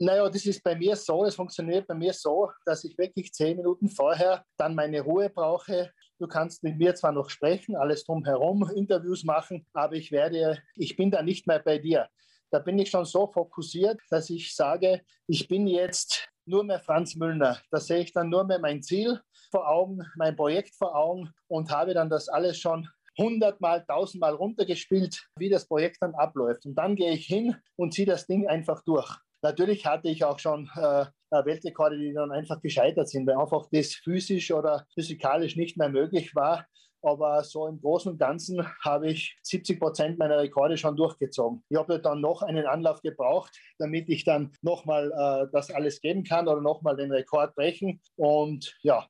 [0.00, 3.56] Naja, das ist bei mir so, es funktioniert bei mir so, dass ich wirklich zehn
[3.56, 8.68] Minuten vorher dann meine Ruhe brauche, Du kannst mit mir zwar noch sprechen, alles drumherum,
[8.76, 12.08] Interviews machen, aber ich werde, ich bin da nicht mehr bei dir.
[12.50, 17.16] Da bin ich schon so fokussiert, dass ich sage, ich bin jetzt nur mehr Franz
[17.16, 17.58] Müllner.
[17.70, 19.18] Da sehe ich dann nur mehr mein Ziel
[19.50, 22.86] vor Augen, mein Projekt vor Augen und habe dann das alles schon
[23.16, 26.66] hundertmal, tausendmal runtergespielt, wie das Projekt dann abläuft.
[26.66, 29.16] Und dann gehe ich hin und ziehe das Ding einfach durch.
[29.42, 33.94] Natürlich hatte ich auch schon äh, Weltrekorde, die dann einfach gescheitert sind, weil einfach das
[33.94, 36.66] physisch oder physikalisch nicht mehr möglich war.
[37.02, 41.64] Aber so im Großen und Ganzen habe ich 70 Prozent meiner Rekorde schon durchgezogen.
[41.70, 46.24] Ich habe dann noch einen Anlauf gebraucht, damit ich dann nochmal äh, das alles geben
[46.24, 48.02] kann oder nochmal den Rekord brechen.
[48.16, 49.08] Und ja,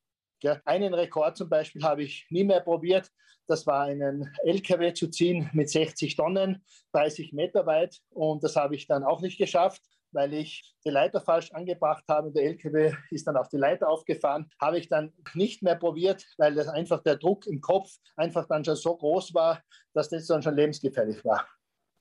[0.63, 3.11] einen Rekord zum Beispiel habe ich nie mehr probiert.
[3.47, 6.63] Das war einen LKW zu ziehen mit 60 Tonnen,
[6.93, 7.99] 30 Meter weit.
[8.11, 9.81] Und das habe ich dann auch nicht geschafft
[10.13, 12.31] weil ich die Leiter falsch angebracht habe.
[12.31, 14.49] Der LKW ist dann auf die Leiter aufgefahren.
[14.59, 18.65] Habe ich dann nicht mehr probiert, weil das einfach der Druck im Kopf einfach dann
[18.65, 19.61] schon so groß war,
[19.93, 21.47] dass das dann schon lebensgefährlich war.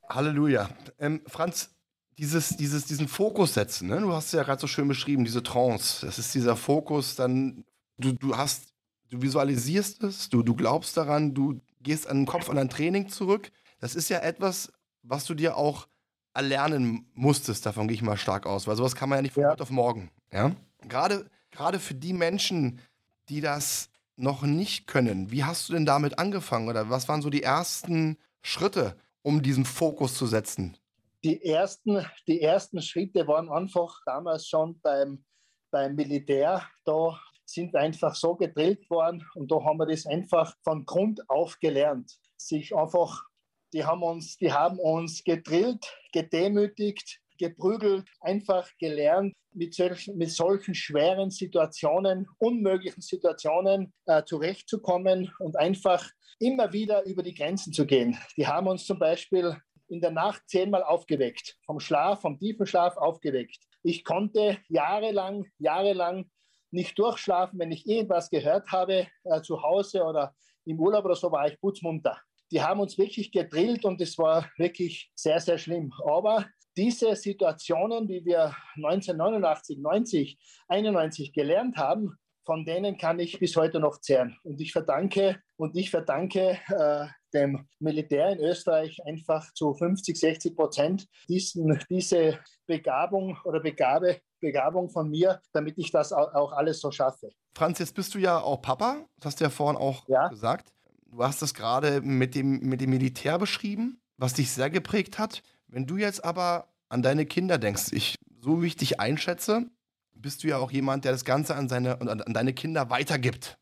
[0.08, 0.68] Halleluja.
[0.98, 1.74] Ähm, Franz,
[2.18, 4.00] dieses, dieses, diesen Fokus setzen, ne?
[4.00, 6.04] du hast es ja gerade so schön beschrieben, diese Trance.
[6.04, 7.64] Das ist dieser Fokus, dann,
[7.96, 8.74] du, du hast,
[9.08, 13.08] du visualisierst es, du, du glaubst daran, du gehst an den Kopf an dein Training
[13.08, 13.50] zurück.
[13.78, 14.70] Das ist ja etwas,
[15.02, 15.88] was du dir auch
[16.34, 19.42] erlernen musstest, davon gehe ich mal stark aus, weil sowas kann man ja nicht von
[19.42, 19.50] ja.
[19.50, 20.10] heute auf morgen.
[20.32, 20.52] Ja?
[20.82, 22.80] Gerade, gerade für die Menschen,
[23.28, 27.30] die das noch nicht können, wie hast du denn damit angefangen oder was waren so
[27.30, 30.76] die ersten Schritte, um diesen Fokus zu setzen?
[31.24, 35.24] Die ersten, die ersten Schritte waren einfach damals schon beim,
[35.70, 36.66] beim Militär.
[36.84, 41.58] Da sind einfach so gedrillt worden und da haben wir das einfach von Grund auf
[41.60, 42.12] gelernt.
[42.36, 43.24] Sich einfach
[43.72, 50.74] die haben uns, die haben uns gedrillt, gedemütigt, geprügelt, einfach gelernt, mit solchen, mit solchen
[50.74, 58.16] schweren Situationen, unmöglichen Situationen äh, zurechtzukommen und einfach immer wieder über die Grenzen zu gehen.
[58.36, 59.56] Die haben uns zum Beispiel
[59.88, 63.58] in der Nacht zehnmal aufgeweckt, vom Schlaf, vom tiefen Schlaf aufgeweckt.
[63.82, 66.30] Ich konnte jahrelang, jahrelang
[66.70, 71.32] nicht durchschlafen, wenn ich irgendwas gehört habe, äh, zu Hause oder im Urlaub oder so,
[71.32, 72.20] war ich putzmunter
[72.50, 75.92] die haben uns wirklich gedrillt und es war wirklich sehr, sehr schlimm.
[76.04, 83.54] Aber diese Situationen, die wir 1989, 90, 91 gelernt haben, von denen kann ich bis
[83.56, 84.36] heute noch zehren.
[84.42, 90.56] Und ich verdanke, und ich verdanke äh, dem Militär in Österreich einfach zu 50, 60
[90.56, 96.90] Prozent diesen, diese Begabung oder Begabe, Begabung von mir, damit ich das auch alles so
[96.90, 97.30] schaffe.
[97.54, 100.28] Franz, jetzt bist du ja auch Papa, das hast du ja vorhin auch ja.
[100.28, 100.72] gesagt.
[101.10, 105.42] Du hast das gerade mit dem, mit dem Militär beschrieben, was dich sehr geprägt hat.
[105.66, 109.66] Wenn du jetzt aber an deine Kinder denkst, ich, so wie ich dich einschätze,
[110.12, 113.58] bist du ja auch jemand, der das Ganze an, seine, an deine Kinder weitergibt.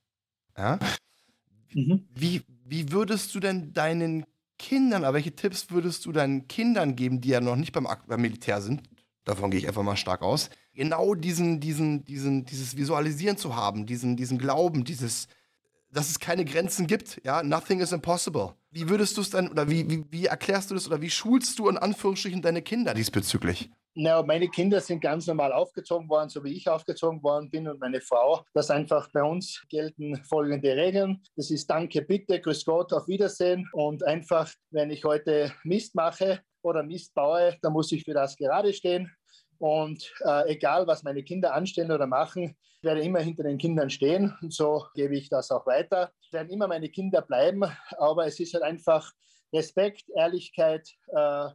[0.56, 0.78] Ja?
[1.72, 2.06] Mhm.
[2.14, 4.26] Wie, wie würdest du denn deinen
[4.58, 8.20] Kindern, aber welche Tipps würdest du deinen Kindern geben, die ja noch nicht beim, beim
[8.20, 8.82] Militär sind?
[9.24, 10.50] Davon gehe ich einfach mal stark aus.
[10.74, 15.28] Genau diesen, diesen, diesen, dieses Visualisieren zu haben, diesen, diesen Glauben, dieses,
[15.90, 17.20] dass es keine Grenzen gibt.
[17.24, 18.54] Ja, nothing is impossible.
[18.70, 21.58] Wie würdest du es dann, oder wie, wie, wie erklärst du das, oder wie schulst
[21.58, 23.70] du in Anführungsstrichen deine Kinder diesbezüglich?
[24.00, 27.80] Na, meine Kinder sind ganz normal aufgezogen worden, so wie ich aufgezogen worden bin und
[27.80, 28.44] meine Frau.
[28.54, 31.20] Das einfach bei uns gelten folgende Regeln.
[31.34, 33.68] Das ist Danke, bitte, Grüß Gott, auf Wiedersehen.
[33.72, 38.36] Und einfach, wenn ich heute Mist mache oder Mist baue, dann muss ich für das
[38.36, 39.10] gerade stehen.
[39.58, 44.36] Und äh, egal, was meine Kinder anstellen oder machen, werde immer hinter den Kindern stehen.
[44.40, 46.12] Und so gebe ich das auch weiter.
[46.24, 47.64] Es werden immer meine Kinder bleiben,
[47.98, 49.12] aber es ist halt einfach
[49.52, 51.48] Respekt, Ehrlichkeit äh,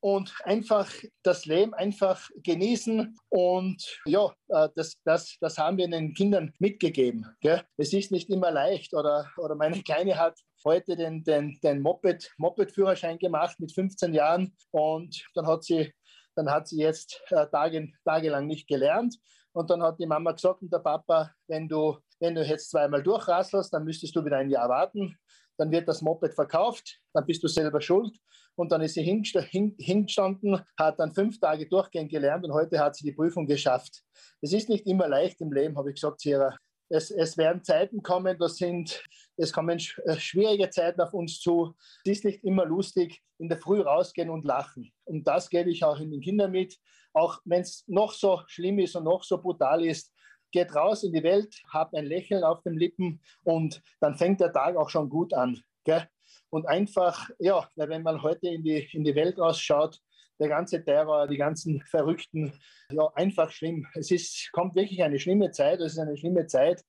[0.00, 0.90] und einfach
[1.22, 3.16] das Leben einfach genießen.
[3.30, 7.26] Und ja, äh, das, das, das haben wir den Kindern mitgegeben.
[7.40, 7.62] Gell?
[7.76, 8.94] Es ist nicht immer leicht.
[8.94, 14.54] Oder, oder meine Kleine hat heute den, den, den Moped, Moped-Führerschein gemacht mit 15 Jahren
[14.70, 15.92] und dann hat sie
[16.38, 19.18] dann hat sie jetzt äh, Tage, tagelang nicht gelernt.
[19.52, 23.02] Und dann hat die Mama gesagt und der Papa, wenn du, wenn du jetzt zweimal
[23.02, 25.18] durchrasselst, dann müsstest du wieder ein Jahr warten.
[25.56, 28.16] Dann wird das Moped verkauft, dann bist du selber schuld.
[28.54, 33.04] Und dann ist sie hingestanden, hat dann fünf Tage durchgehend gelernt und heute hat sie
[33.04, 34.02] die Prüfung geschafft.
[34.40, 36.56] Es ist nicht immer leicht im Leben, habe ich gesagt, Sierra.
[36.88, 39.02] Es, es werden Zeiten kommen, das sind,
[39.38, 41.74] es kommen äh, schwierige Zeiten auf uns zu.
[42.04, 44.92] Es ist nicht immer lustig, in der Früh rausgehen und lachen.
[45.04, 46.76] Und das gebe ich auch in den Kindern mit.
[47.12, 50.12] Auch wenn es noch so schlimm ist und noch so brutal ist,
[50.50, 54.52] geht raus in die Welt, habt ein Lächeln auf den Lippen und dann fängt der
[54.52, 55.60] Tag auch schon gut an.
[55.84, 56.08] Gell?
[56.50, 60.00] Und einfach, ja, wenn man heute in die, in die Welt ausschaut,
[60.40, 62.52] der ganze Terror, die ganzen Verrückten,
[62.90, 63.86] ja, einfach schlimm.
[63.94, 65.80] Es ist, kommt wirklich eine schlimme Zeit.
[65.80, 66.84] Es ist eine schlimme Zeit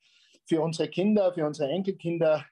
[0.50, 2.44] für unsere Kinder, für unsere Enkelkinder.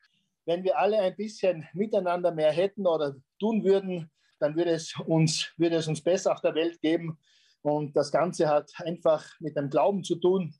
[0.46, 5.52] Wenn wir alle ein bisschen miteinander mehr hätten oder tun würden, dann würde es uns,
[5.58, 7.18] würde es uns besser auf der Welt geben.
[7.64, 10.54] Und das Ganze hat einfach mit dem Glauben zu tun,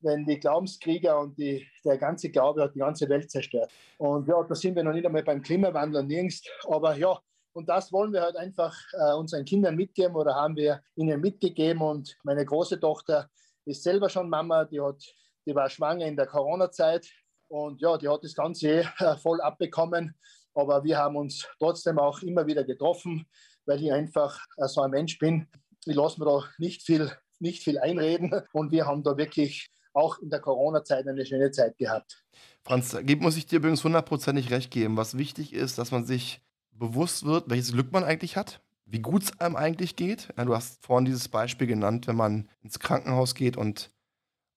[0.00, 3.70] wenn die Glaubenskrieger und die, der ganze Glaube hat die ganze Welt zerstört.
[3.98, 6.42] Und ja, da sind wir noch nicht einmal beim Klimawandel nirgends.
[6.66, 7.18] Aber ja,
[7.52, 11.82] und das wollen wir halt einfach äh, unseren Kindern mitgeben oder haben wir ihnen mitgegeben.
[11.82, 13.30] Und meine große Tochter
[13.64, 15.14] ist selber schon Mama, die, hat,
[15.50, 17.10] die war schwanger in der Corona-Zeit
[17.48, 20.14] und ja, die hat das Ganze äh, voll abbekommen.
[20.54, 23.26] Aber wir haben uns trotzdem auch immer wieder getroffen,
[23.66, 25.48] weil ich einfach äh, so ein Mensch bin.
[25.86, 27.10] Ich lasse mir da nicht viel,
[27.40, 28.32] nicht viel einreden.
[28.52, 32.22] Und wir haben da wirklich auch in der Corona-Zeit eine schöne Zeit gehabt.
[32.62, 34.96] Franz, muss ich dir übrigens hundertprozentig recht geben.
[34.96, 39.24] Was wichtig ist, dass man sich bewusst wird, welches Glück man eigentlich hat, wie gut
[39.24, 40.28] es einem eigentlich geht.
[40.36, 43.90] Du hast vorhin dieses Beispiel genannt, wenn man ins Krankenhaus geht und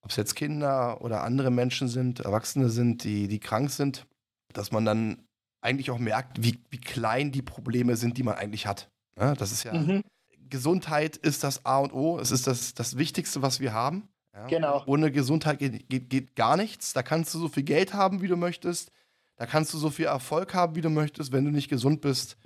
[0.04, 4.06] ob es jetzt Kinder oder andere Menschen sind, Erwachsene sind, die, die krank sind,
[4.52, 5.24] dass man dann
[5.62, 8.90] eigentlich auch merkt, wie, wie klein die Probleme sind, die man eigentlich hat.
[9.18, 10.04] Ja, das ist ja, mhm.
[10.50, 14.08] Gesundheit ist das A und O, es ist das, das Wichtigste, was wir haben.
[14.34, 14.84] Ja, genau.
[14.86, 16.94] Ohne Gesundheit geht, geht, geht gar nichts.
[16.94, 18.92] Da kannst du so viel Geld haben, wie du möchtest.
[19.36, 21.32] Da kannst du so viel Erfolg haben, wie du möchtest.
[21.32, 22.38] Wenn du nicht gesund bist,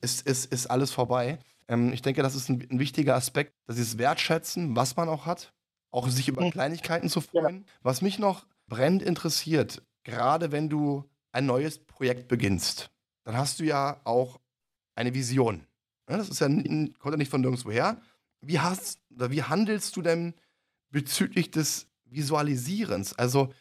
[0.00, 1.38] ist, ist, ist alles vorbei.
[1.68, 5.08] Ähm, ich denke, das ist ein, ein, wichtiger Aspekt, dass sie es wertschätzen, was man
[5.08, 5.52] auch hat.
[5.90, 6.50] Auch sich über mhm.
[6.50, 7.64] Kleinigkeiten zu freuen.
[7.66, 7.72] Ja.
[7.82, 12.90] Was mich noch brennend interessiert, gerade wenn du ein neues Projekt beginnst,
[13.24, 14.40] dann hast du ja auch
[14.94, 15.66] eine Vision.
[16.06, 18.00] Das ist ja, kommt ja nicht von nirgendwo her.
[18.40, 20.34] Wie, hast, oder wie handelst du denn
[20.90, 23.12] bezüglich des Visualisierens?
[23.16, 23.52] Also,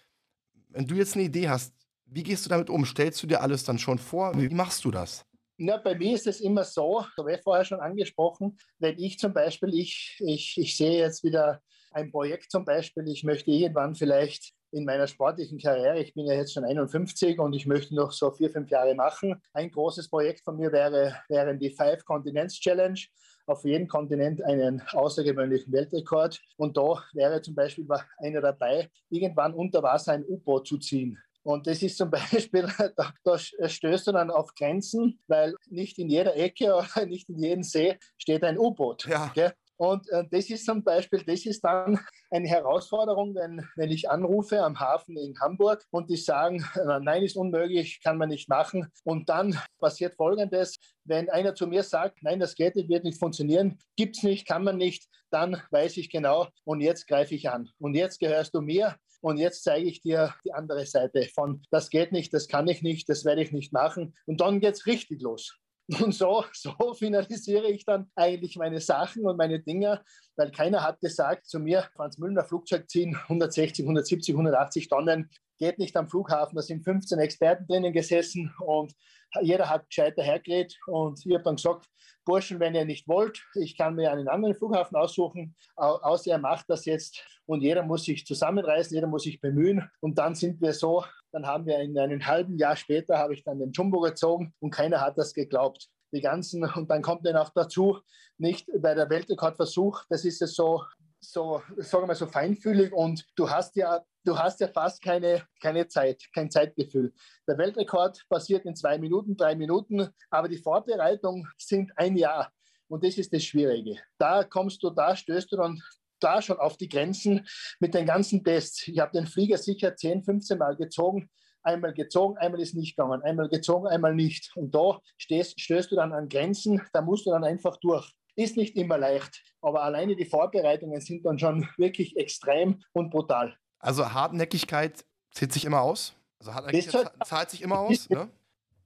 [0.70, 1.74] wenn du jetzt eine Idee hast,
[2.06, 2.86] wie gehst du damit um?
[2.86, 4.39] Stellst du dir alles dann schon vor?
[4.39, 5.26] Wie machst du das?
[5.58, 9.20] Na, bei mir ist es immer so, das habe ich vorher schon angesprochen, wenn ich
[9.20, 13.95] zum Beispiel, ich, ich, ich sehe jetzt wieder ein Projekt zum Beispiel, ich möchte irgendwann
[13.95, 18.12] vielleicht in meiner sportlichen Karriere, ich bin ja jetzt schon 51 und ich möchte noch
[18.12, 19.41] so vier, fünf Jahre machen.
[19.54, 22.99] Ein großes Projekt von mir wäre, wären die Five Continents Challenge.
[23.47, 26.39] Auf jedem Kontinent einen außergewöhnlichen Weltrekord.
[26.58, 31.17] Und da wäre zum Beispiel einer dabei, irgendwann unter Wasser ein U-Boot zu ziehen.
[31.41, 36.10] Und das ist zum Beispiel, da, da, stößt du dann auf Grenzen, weil nicht in
[36.10, 39.08] jeder Ecke oder nicht in jedem See steht ein U-Boot.
[39.08, 39.32] Ja.
[39.80, 41.98] Und äh, das ist zum Beispiel, das ist dann
[42.30, 47.24] eine Herausforderung, wenn, wenn ich anrufe am Hafen in Hamburg und die sagen, äh, nein,
[47.24, 48.92] ist unmöglich, kann man nicht machen.
[49.06, 53.20] Und dann passiert Folgendes, wenn einer zu mir sagt, nein, das geht nicht, wird nicht
[53.20, 57.50] funktionieren, gibt es nicht, kann man nicht, dann weiß ich genau und jetzt greife ich
[57.50, 57.70] an.
[57.80, 61.89] Und jetzt gehörst du mir und jetzt zeige ich dir die andere Seite von, das
[61.89, 64.13] geht nicht, das kann ich nicht, das werde ich nicht machen.
[64.26, 65.58] Und dann geht es richtig los.
[66.02, 70.02] Und so, so finalisiere ich dann eigentlich meine Sachen und meine Dinge,
[70.36, 75.80] weil keiner hat gesagt zu mir, Franz Müllner Flugzeug ziehen, 160, 170, 180 Tonnen, geht
[75.80, 76.56] nicht am Flughafen.
[76.56, 78.93] Da sind 15 Experten drinnen gesessen und
[79.41, 80.78] jeder hat gescheit dahergeredet.
[80.88, 81.88] Und ich habe dann gesagt,
[82.25, 86.69] Burschen, wenn ihr nicht wollt, ich kann mir einen anderen Flughafen aussuchen, außer er macht
[86.69, 87.23] das jetzt.
[87.45, 89.89] Und jeder muss sich zusammenreißen, jeder muss sich bemühen.
[89.99, 93.44] Und dann sind wir so, dann haben wir in einem halben Jahr später, habe ich
[93.44, 95.88] dann den Jumbo gezogen und keiner hat das geglaubt.
[96.12, 98.00] Die ganzen, und dann kommt dann auch dazu,
[98.38, 100.84] nicht bei der Weltrekordversuch, das ist es so,
[101.20, 105.88] so, sagen wir so feinfühlig und du hast ja, du hast ja fast keine, keine
[105.88, 107.13] Zeit, kein Zeitgefühl.
[107.48, 112.52] Der Weltrekord passiert in zwei Minuten, drei Minuten, aber die Vorbereitung sind ein Jahr.
[112.88, 114.00] Und das ist das Schwierige.
[114.18, 115.80] Da kommst du, da stößt du dann
[116.24, 117.48] da schon auf die Grenzen
[117.80, 118.88] mit den ganzen Tests.
[118.88, 121.30] Ich habe den Flieger sicher 10, 15 Mal gezogen.
[121.62, 124.56] Einmal gezogen, einmal ist nicht gegangen, einmal gezogen, einmal nicht.
[124.56, 128.10] Und da stehst, stößt du dann an Grenzen, da musst du dann einfach durch.
[128.36, 133.58] Ist nicht immer leicht, aber alleine die Vorbereitungen sind dann schon wirklich extrem und brutal.
[133.80, 136.14] Also Hartnäckigkeit zählt sich immer aus?
[136.40, 138.30] Also Hartnäckigkeit halt, zahlt sich immer aus, ne?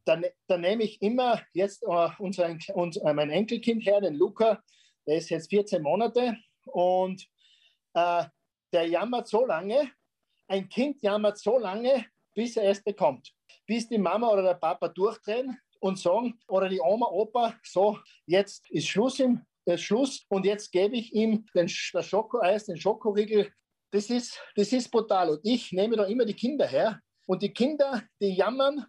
[0.06, 4.62] Dann, dann nehme ich immer jetzt uh, unseren, unser, mein Enkelkind her, den Luca,
[5.08, 7.28] der ist jetzt 14 Monate und
[7.98, 8.24] uh,
[8.72, 9.92] der jammert so lange,
[10.48, 13.32] ein Kind jammert so lange, bis er es bekommt.
[13.66, 18.70] Bis die Mama oder der Papa durchdrehen und sagen, oder die Oma, Opa, so, jetzt
[18.72, 23.52] ist Schluss im äh, Schluss und jetzt gebe ich ihm den, das Schokoeis, den Schokoriegel.
[23.92, 25.30] Das ist, das ist brutal.
[25.30, 28.86] Und ich nehme da immer die Kinder her und die Kinder, die jammern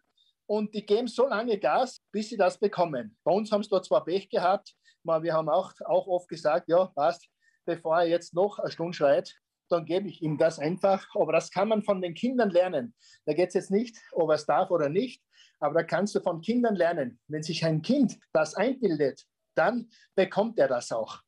[0.47, 3.17] und die geben so lange Gas, bis sie das bekommen.
[3.23, 6.69] Bei uns haben sie da zwar Pech gehabt, aber wir haben auch, auch oft gesagt,
[6.69, 7.29] ja, passt,
[7.64, 9.35] bevor er jetzt noch eine Stunde schreit,
[9.68, 11.07] dann gebe ich ihm das einfach.
[11.14, 12.94] Aber das kann man von den Kindern lernen.
[13.27, 15.22] Da geht es jetzt nicht, ob er es darf oder nicht,
[15.61, 17.18] aber da kannst du von Kindern lernen.
[17.29, 19.24] Wenn sich ein Kind das einbildet,
[19.55, 21.20] dann bekommt er das auch.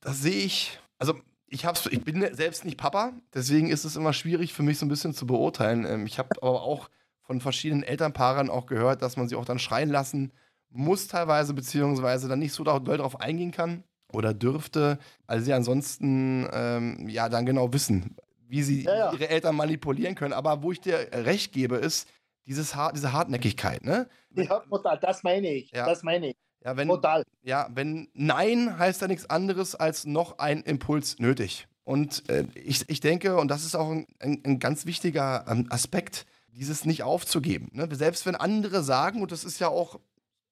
[0.00, 0.78] Das sehe ich.
[0.98, 1.14] Also
[1.46, 4.86] ich, hab's, ich bin selbst nicht Papa, deswegen ist es immer schwierig für mich so
[4.86, 5.84] ein bisschen zu beurteilen.
[5.84, 6.90] Ähm, ich habe aber auch
[7.22, 10.32] von verschiedenen Elternpaaren auch gehört, dass man sie auch dann schreien lassen
[10.70, 16.48] muss teilweise, beziehungsweise dann nicht so doll darauf eingehen kann oder dürfte, weil sie ansonsten
[16.52, 18.16] ähm, ja dann genau wissen,
[18.48, 19.12] wie sie ja, ja.
[19.12, 20.32] ihre Eltern manipulieren können.
[20.32, 22.08] Aber wo ich dir recht gebe, ist,
[22.46, 24.08] dieses Har diese Hartnäckigkeit, ne?
[24.34, 25.70] Ja, total, das meine ich.
[25.72, 25.86] Ja.
[25.86, 26.36] Das meine ich.
[26.64, 27.24] Ja, wenn, total.
[27.42, 31.66] Ja, wenn Nein heißt ja nichts anderes als noch ein Impuls nötig.
[31.84, 35.66] Und äh, ich, ich denke, und das ist auch ein, ein, ein ganz wichtiger ähm,
[35.68, 36.24] Aspekt,
[36.54, 37.68] dieses nicht aufzugeben.
[37.72, 37.88] Ne?
[37.92, 40.00] Selbst wenn andere sagen, und das ist ja auch,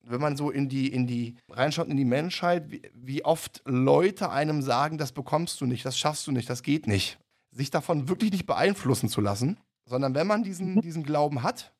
[0.04, 4.30] wenn man so in die, in die, reinschaut in die Menschheit, wie, wie oft Leute
[4.30, 7.18] einem sagen, das bekommst du nicht, das schaffst du nicht, das geht nicht.
[7.50, 10.80] Sich davon wirklich nicht beeinflussen zu lassen, sondern wenn man diesen, mhm.
[10.80, 11.72] diesen Glauben hat,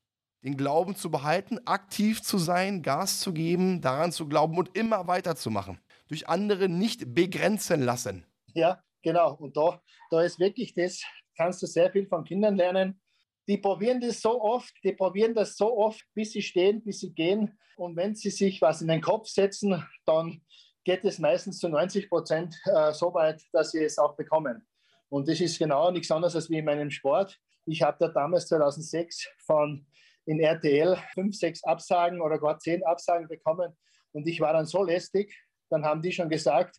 [0.44, 5.06] den Glauben zu behalten, aktiv zu sein, Gas zu geben, daran zu glauben und immer
[5.06, 5.78] weiterzumachen.
[6.08, 8.26] Durch andere nicht begrenzen lassen.
[8.54, 9.34] Ja, genau.
[9.34, 9.80] Und da,
[10.10, 11.02] da ist wirklich das,
[11.36, 13.00] kannst du sehr viel von Kindern lernen.
[13.48, 17.12] Die probieren das so oft, die probieren das so oft, bis sie stehen, bis sie
[17.12, 17.58] gehen.
[17.76, 20.42] Und wenn sie sich was in den Kopf setzen, dann
[20.84, 24.66] geht es meistens zu 90 Prozent äh, so weit, dass sie es auch bekommen.
[25.08, 27.38] Und das ist genau nichts anderes als wie in meinem Sport.
[27.66, 29.86] Ich habe da damals 2006 von
[30.24, 33.76] in RTL fünf, sechs Absagen oder gar zehn Absagen bekommen.
[34.12, 35.34] Und ich war dann so lästig,
[35.68, 36.76] dann haben die schon gesagt,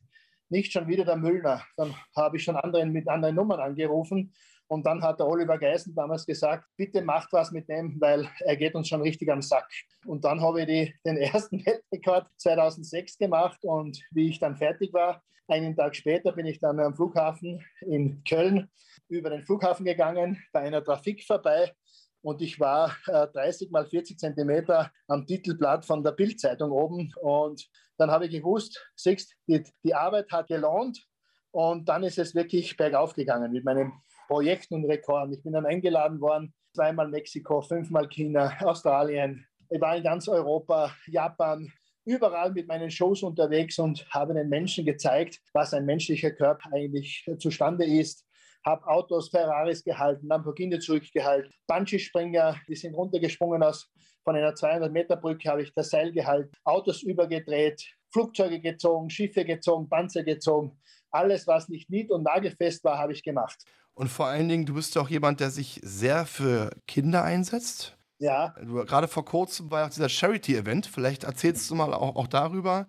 [0.49, 1.65] nicht schon wieder der Müllner.
[1.77, 4.33] Dann habe ich schon anderen mit anderen Nummern angerufen.
[4.67, 8.55] Und dann hat der Oliver Geisen damals gesagt, bitte macht was mit dem, weil er
[8.55, 9.69] geht uns schon richtig am Sack.
[10.05, 14.93] Und dann habe ich die, den ersten Weltrekord 2006 gemacht und wie ich dann fertig
[14.93, 18.69] war, einen Tag später bin ich dann am Flughafen in Köln
[19.09, 21.73] über den Flughafen gegangen, bei einer Trafik vorbei.
[22.21, 27.13] Und ich war äh, 30 mal 40 Zentimeter am Titelblatt von der Bildzeitung oben.
[27.21, 31.05] Und dann habe ich gewusst, siehst, die, die Arbeit hat gelohnt.
[31.51, 33.91] Und dann ist es wirklich bergauf gegangen mit meinen
[34.27, 35.33] Projekten und Rekorden.
[35.33, 39.45] Ich bin dann eingeladen worden, zweimal Mexiko, fünfmal China, Australien.
[39.69, 41.71] Ich war in ganz Europa, Japan,
[42.05, 47.25] überall mit meinen Shows unterwegs und habe den Menschen gezeigt, was ein menschlicher Körper eigentlich
[47.39, 48.25] zustande ist
[48.65, 53.91] habe Autos, Ferraris gehalten, Lamborghini zurückgehalten, Bungee-Springer, die sind runtergesprungen aus
[54.23, 60.23] von einer 200-Meter-Brücke, habe ich das Seil gehalten, Autos übergedreht, Flugzeuge gezogen, Schiffe gezogen, Panzer
[60.23, 60.79] gezogen.
[61.11, 63.63] Alles, was nicht nied- und nagelfest war, habe ich gemacht.
[63.95, 67.97] Und vor allen Dingen, du bist ja auch jemand, der sich sehr für Kinder einsetzt.
[68.17, 68.55] Ja.
[68.61, 70.87] Du, gerade vor kurzem war ja auch dieser Charity-Event.
[70.87, 72.87] Vielleicht erzählst du mal auch, auch darüber.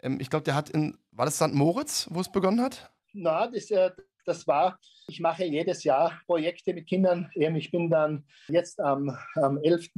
[0.00, 1.52] Ähm, ich glaube, der hat in, war das St.
[1.52, 2.90] Moritz, wo es begonnen hat?
[3.12, 3.90] Na, das, äh,
[4.24, 4.78] das war,
[5.08, 7.30] ich mache jedes Jahr Projekte mit Kindern.
[7.34, 9.90] Ich bin dann jetzt am, am 11.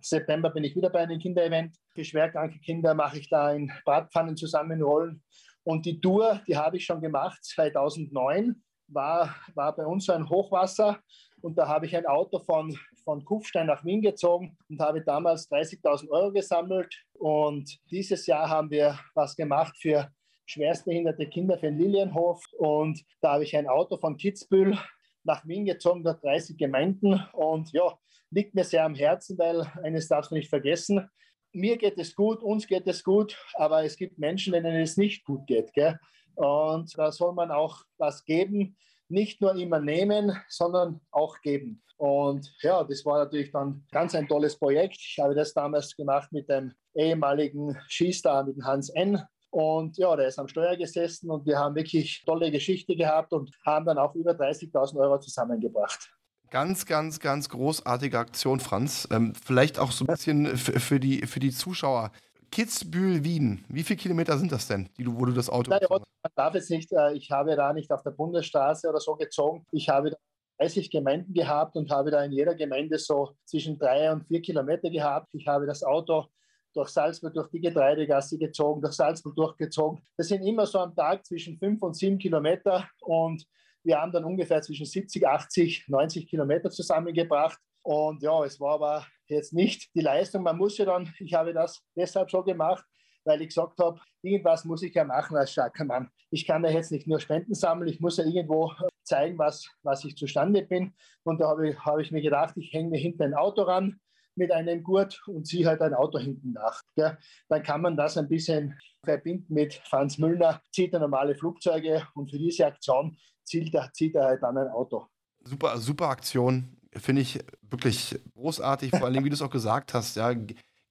[0.00, 1.76] September bin ich wieder bei einem Kinderevent.
[1.94, 5.22] Für schwerkranke Kinder mache ich da in Bratpfannen zusammenrollen.
[5.64, 11.00] Und die Tour, die habe ich schon gemacht 2009, war, war bei uns ein Hochwasser
[11.42, 15.50] Und da habe ich ein Auto von, von Kufstein nach Wien gezogen und habe damals
[15.50, 16.94] 30.000 Euro gesammelt.
[17.14, 20.08] Und dieses Jahr haben wir was gemacht für
[20.46, 22.42] schwerstbehinderte Kinder für den Lilienhof.
[22.58, 24.78] Und da habe ich ein Auto von Kitzbühel
[25.22, 27.22] nach Wien gezogen, dort 30 Gemeinden.
[27.32, 27.98] Und ja,
[28.30, 31.08] liegt mir sehr am Herzen, weil eines darfst du nicht vergessen.
[31.52, 35.24] Mir geht es gut, uns geht es gut, aber es gibt Menschen, denen es nicht
[35.24, 35.72] gut geht.
[35.72, 35.98] Gell?
[36.34, 38.76] Und da soll man auch was geben,
[39.08, 41.82] nicht nur immer nehmen, sondern auch geben.
[41.96, 44.96] Und ja, das war natürlich dann ganz ein tolles Projekt.
[44.96, 49.22] Ich habe das damals gemacht mit dem ehemaligen Skistar, mit Hans N.
[49.50, 53.52] Und ja, der ist am Steuer gesessen und wir haben wirklich tolle Geschichte gehabt und
[53.64, 56.12] haben dann auch über 30.000 Euro zusammengebracht.
[56.50, 59.06] Ganz, ganz, ganz großartige Aktion, Franz.
[59.12, 62.10] Ähm, vielleicht auch so ein bisschen für die, für die Zuschauer.
[62.54, 65.80] Kitzbühel, Wien, wie viele Kilometer sind das denn, die du, wo du das Auto Nein,
[65.90, 66.00] Man
[66.36, 69.66] darf jetzt nicht, äh, ich habe da nicht auf der Bundesstraße oder so gezogen.
[69.72, 70.16] Ich habe da
[70.60, 74.88] 30 Gemeinden gehabt und habe da in jeder Gemeinde so zwischen drei und vier Kilometer
[74.88, 75.30] gehabt.
[75.32, 76.26] Ich habe das Auto
[76.74, 80.00] durch Salzburg, durch die Getreidegasse gezogen, durch Salzburg durchgezogen.
[80.16, 83.44] Das sind immer so am Tag zwischen fünf und sieben Kilometer und
[83.82, 87.58] wir haben dann ungefähr zwischen 70, 80, 90 Kilometer zusammengebracht.
[87.84, 90.42] Und ja, es war aber jetzt nicht die Leistung.
[90.42, 92.84] Man muss ja dann, ich habe das deshalb so gemacht,
[93.24, 96.10] weil ich gesagt habe, irgendwas muss ich ja machen als starker Mann.
[96.30, 98.72] Ich kann da jetzt nicht nur Spenden sammeln, ich muss ja irgendwo
[99.02, 100.94] zeigen, was, was ich zustande bin.
[101.24, 104.00] Und da habe ich, habe ich mir gedacht, ich hänge mir hinten ein Auto ran
[104.34, 106.80] mit einem Gurt und ziehe halt ein Auto hinten nach.
[106.96, 107.18] Gell?
[107.48, 112.30] Dann kann man das ein bisschen verbinden mit Franz Müllner, zieht er normale Flugzeuge und
[112.30, 115.06] für diese Aktion zieht er, zieht er halt dann ein Auto.
[115.44, 116.78] Super, super Aktion.
[116.96, 120.32] Finde ich wirklich großartig, vor allem, wie du es auch gesagt hast, ja,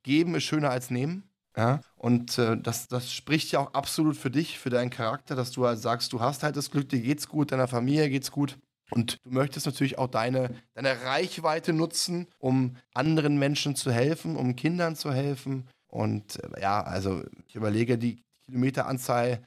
[0.04, 1.24] geben ist schöner als nehmen.
[1.56, 5.52] Ja, und äh, das, das spricht ja auch absolut für dich, für deinen Charakter, dass
[5.52, 8.58] du halt sagst, du hast halt das Glück, dir geht's gut, deiner Familie geht's gut.
[8.90, 14.56] Und du möchtest natürlich auch deine, deine Reichweite nutzen, um anderen Menschen zu helfen, um
[14.56, 15.68] Kindern zu helfen.
[15.88, 19.42] Und äh, ja, also ich überlege, die Kilometeranzahl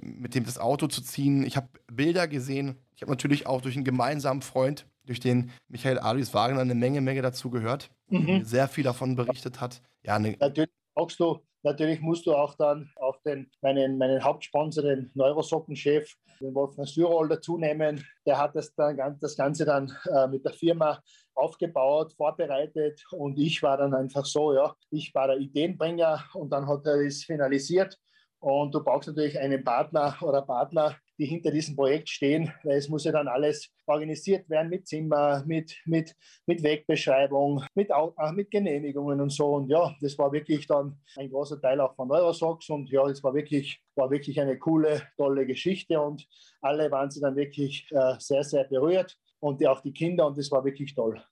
[0.00, 1.44] mit dem das Auto zu ziehen.
[1.44, 2.76] Ich habe Bilder gesehen.
[2.96, 7.00] Ich habe natürlich auch durch einen gemeinsamen Freund, durch den Michael Alois Wagner, eine Menge,
[7.00, 8.44] Menge dazu gehört, mhm.
[8.44, 9.82] sehr viel davon berichtet hat.
[10.02, 14.84] Ja, ne natürlich brauchst du, natürlich musst du auch dann auf den, meinen, meinen Hauptsponsor,
[14.84, 18.04] den Neurosockenchef, den Wolfgang Syrol dazu nehmen.
[18.26, 21.00] Der hat das, dann, das Ganze dann äh, mit der Firma
[21.34, 26.66] aufgebaut, vorbereitet und ich war dann einfach so, ja, ich war der Ideenbringer und dann
[26.66, 27.98] hat er es finalisiert
[28.42, 32.88] und du brauchst natürlich einen Partner oder Partner, die hinter diesem Projekt stehen, weil es
[32.88, 36.14] muss ja dann alles organisiert werden mit Zimmer, mit, mit,
[36.46, 39.54] mit Wegbeschreibung, mit, äh, mit Genehmigungen und so.
[39.54, 43.22] Und ja, das war wirklich dann ein großer Teil auch von Eurosox und ja, das
[43.22, 46.26] war wirklich, war wirklich eine coole, tolle Geschichte und
[46.60, 50.38] alle waren sie dann wirklich äh, sehr, sehr berührt und die, auch die Kinder und
[50.38, 51.22] das war wirklich toll.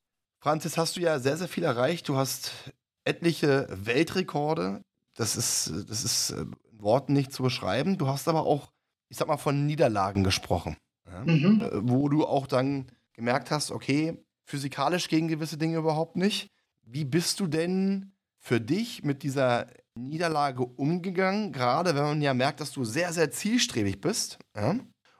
[0.41, 2.09] Franzis, hast du ja sehr, sehr viel erreicht.
[2.09, 2.73] Du hast
[3.05, 4.83] etliche Weltrekorde.
[5.15, 7.99] Das ist, das ist äh, Worten nicht zu beschreiben.
[7.99, 8.73] Du hast aber auch,
[9.11, 10.77] ich sag mal, von Niederlagen gesprochen.
[11.07, 11.25] Ja?
[11.25, 11.61] Mhm.
[11.61, 16.51] Äh, wo du auch dann gemerkt hast, okay, physikalisch gegen gewisse Dinge überhaupt nicht.
[16.83, 21.53] Wie bist du denn für dich mit dieser Niederlage umgegangen?
[21.53, 24.77] Gerade wenn man ja merkt, dass du sehr, sehr zielstrebig bist ja?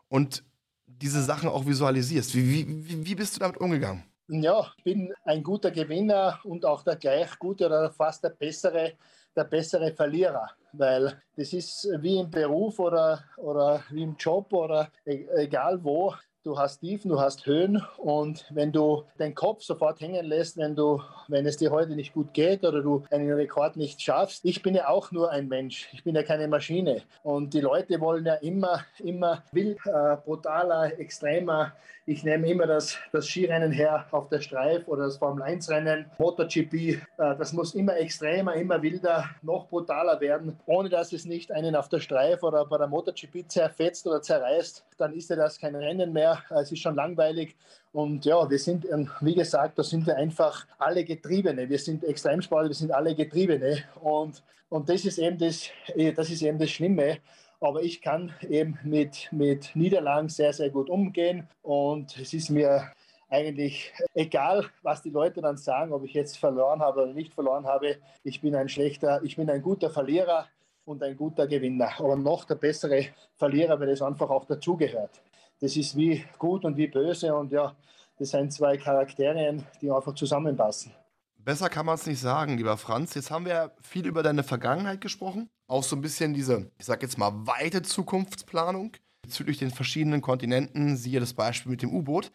[0.09, 0.45] und
[0.87, 2.35] diese Sachen auch visualisierst.
[2.35, 4.05] Wie, wie, wie bist du damit umgegangen?
[4.29, 8.95] Ja, ich bin ein guter Gewinner und auch der gleich gute oder fast der bessere
[9.37, 14.89] der bessere Verlierer, weil das ist wie im Beruf oder, oder wie im Job oder
[15.05, 16.15] e-, egal wo.
[16.43, 20.75] Du hast Tiefen, du hast Höhen und wenn du den Kopf sofort hängen lässt, wenn
[20.75, 24.63] du, wenn es dir heute nicht gut geht oder du einen Rekord nicht schaffst, ich
[24.63, 28.25] bin ja auch nur ein Mensch, ich bin ja keine Maschine und die Leute wollen
[28.25, 31.75] ja immer, immer wild, äh, brutaler, extremer,
[32.07, 36.75] ich nehme immer das, das Skirennen her auf der Streif oder das Formel-1-Rennen, MotoGP.
[36.75, 41.77] Äh, das muss immer extremer, immer wilder, noch brutaler werden, ohne dass es nicht einen
[41.77, 44.85] auf der Streif oder bei der MotoGP zerfetzt oder zerreißt.
[44.99, 46.30] Dann ist ja das kein Rennen mehr.
[46.51, 47.57] Es ist schon langweilig.
[47.93, 51.69] Und ja, wir sind, ähm, wie gesagt, da sind wir einfach alle Getriebene.
[51.69, 53.85] Wir sind Extremsportler, wir sind alle Getriebene.
[54.01, 57.19] Und, und das, ist eben das, eh, das ist eben das Schlimme.
[57.61, 61.49] Aber ich kann eben mit, mit Niederlagen sehr, sehr gut umgehen.
[61.63, 62.91] Und es ist mir
[63.29, 67.67] eigentlich egal, was die Leute dann sagen, ob ich jetzt verloren habe oder nicht verloren
[67.67, 67.97] habe.
[68.25, 70.47] Ich bin ein schlechter, ich bin ein guter Verlierer
[70.85, 71.91] und ein guter Gewinner.
[71.99, 73.07] Aber noch der bessere
[73.37, 75.23] Verlierer, weil es einfach auch dazugehört.
[75.61, 77.77] Das ist wie gut und wie böse und ja,
[78.19, 80.93] das sind zwei Charakterien, die einfach zusammenpassen.
[81.37, 83.15] Besser kann man es nicht sagen, lieber Franz.
[83.15, 85.49] Jetzt haben wir viel über deine Vergangenheit gesprochen.
[85.67, 88.93] Auch so ein bisschen diese, ich sag jetzt mal, weite Zukunftsplanung
[89.23, 90.97] bezüglich den verschiedenen Kontinenten.
[90.97, 92.31] Siehe das Beispiel mit dem U-Boot.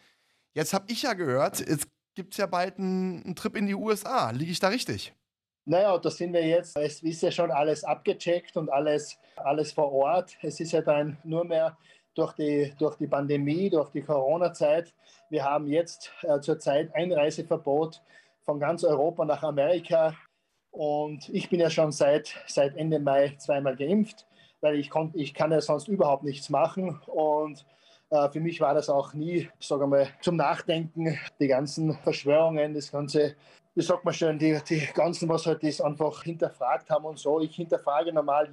[0.54, 4.30] Jetzt habe ich ja gehört, es gibt ja bald einen, einen Trip in die USA.
[4.30, 5.14] Liege ich da richtig?
[5.66, 6.76] Naja, da sind wir jetzt.
[6.76, 10.36] Es ist ja schon alles abgecheckt und alles, alles vor Ort.
[10.42, 11.76] Es ist ja dann nur mehr
[12.16, 14.92] durch die, durch die Pandemie, durch die Corona-Zeit.
[15.28, 18.02] Wir haben jetzt äh, zurzeit Einreiseverbot
[18.44, 20.14] von ganz Europa nach Amerika.
[20.70, 24.26] Und ich bin ja schon seit, seit Ende Mai zweimal geimpft,
[24.60, 27.00] weil ich, konnt, ich kann ja sonst überhaupt nichts machen.
[27.06, 27.64] Und
[28.10, 32.74] äh, für mich war das auch nie, sagen wir mal, zum Nachdenken, die ganzen Verschwörungen,
[32.74, 33.34] das ganze,
[33.74, 37.40] wie sagt man schon, die, die ganzen, was halt das einfach hinterfragt haben und so.
[37.40, 38.48] Ich hinterfrage normal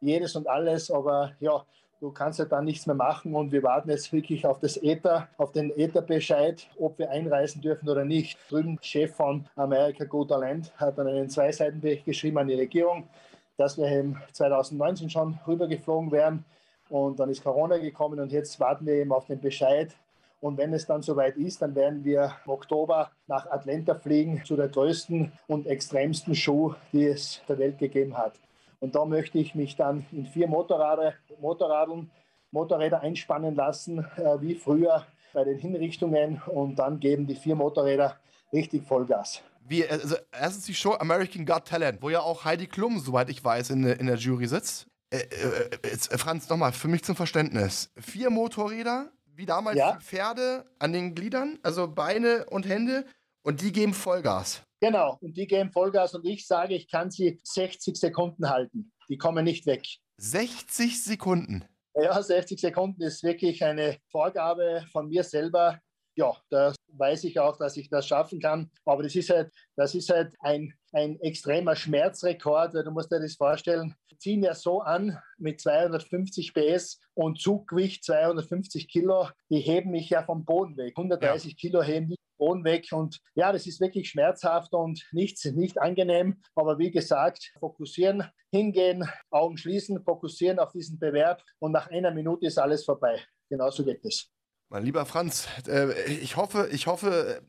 [0.00, 1.64] jedes und alles, aber ja,
[2.00, 5.28] du kannst ja dann nichts mehr machen und wir warten jetzt wirklich auf das Ether,
[5.38, 8.38] auf den Ether-Bescheid, ob wir einreisen dürfen oder nicht.
[8.50, 13.08] Drüben Chef von America Go Talent hat dann einen Zweiseitenbericht geschrieben an die Regierung,
[13.56, 16.44] dass wir im 2019 schon rübergeflogen wären
[16.88, 19.94] und dann ist Corona gekommen und jetzt warten wir eben auf den Bescheid.
[20.40, 24.54] Und wenn es dann soweit ist, dann werden wir im Oktober nach Atlanta fliegen zu
[24.54, 28.34] der größten und extremsten Show, die es der Welt gegeben hat.
[28.80, 32.10] Und da möchte ich mich dann in vier Motorräder, Motorradeln,
[32.50, 36.42] Motorräder einspannen lassen, äh, wie früher bei den Hinrichtungen.
[36.46, 38.16] Und dann geben die vier Motorräder
[38.52, 39.42] richtig Vollgas.
[39.68, 43.42] Wie, also erstens die Show American Got Talent, wo ja auch Heidi Klum, soweit ich
[43.42, 44.86] weiß, in, in der Jury sitzt.
[45.10, 47.90] Äh, äh, jetzt, äh, Franz, nochmal, für mich zum Verständnis.
[47.96, 49.92] Vier Motorräder, wie damals ja.
[49.92, 53.04] die Pferde an den Gliedern, also Beine und Hände,
[53.42, 54.62] und die geben Vollgas.
[54.80, 58.92] Genau, und die geben Vollgas und ich sage, ich kann sie 60 Sekunden halten.
[59.08, 59.86] Die kommen nicht weg.
[60.18, 61.64] 60 Sekunden?
[61.94, 65.80] Ja, 60 Sekunden ist wirklich eine Vorgabe von mir selber.
[66.14, 68.70] Ja, da weiß ich auch, dass ich das schaffen kann.
[68.84, 73.20] Aber das ist halt, das ist halt ein, ein extremer Schmerzrekord, weil du musst dir
[73.20, 79.90] das vorstellen, ziehen ja so an mit 250 PS und Zuggewicht 250 Kilo, die heben
[79.90, 80.94] mich ja vom Boden weg.
[80.96, 81.56] 130 ja.
[81.58, 82.88] Kilo heben die Boden weg.
[82.92, 86.40] Und ja, das ist wirklich schmerzhaft und nicht, nicht angenehm.
[86.54, 92.46] Aber wie gesagt, fokussieren, hingehen, Augen schließen, fokussieren auf diesen Bewerb und nach einer Minute
[92.46, 93.20] ist alles vorbei.
[93.50, 94.30] Genauso geht es.
[94.70, 97.42] Mein lieber Franz, äh, ich hoffe, ich hoffe,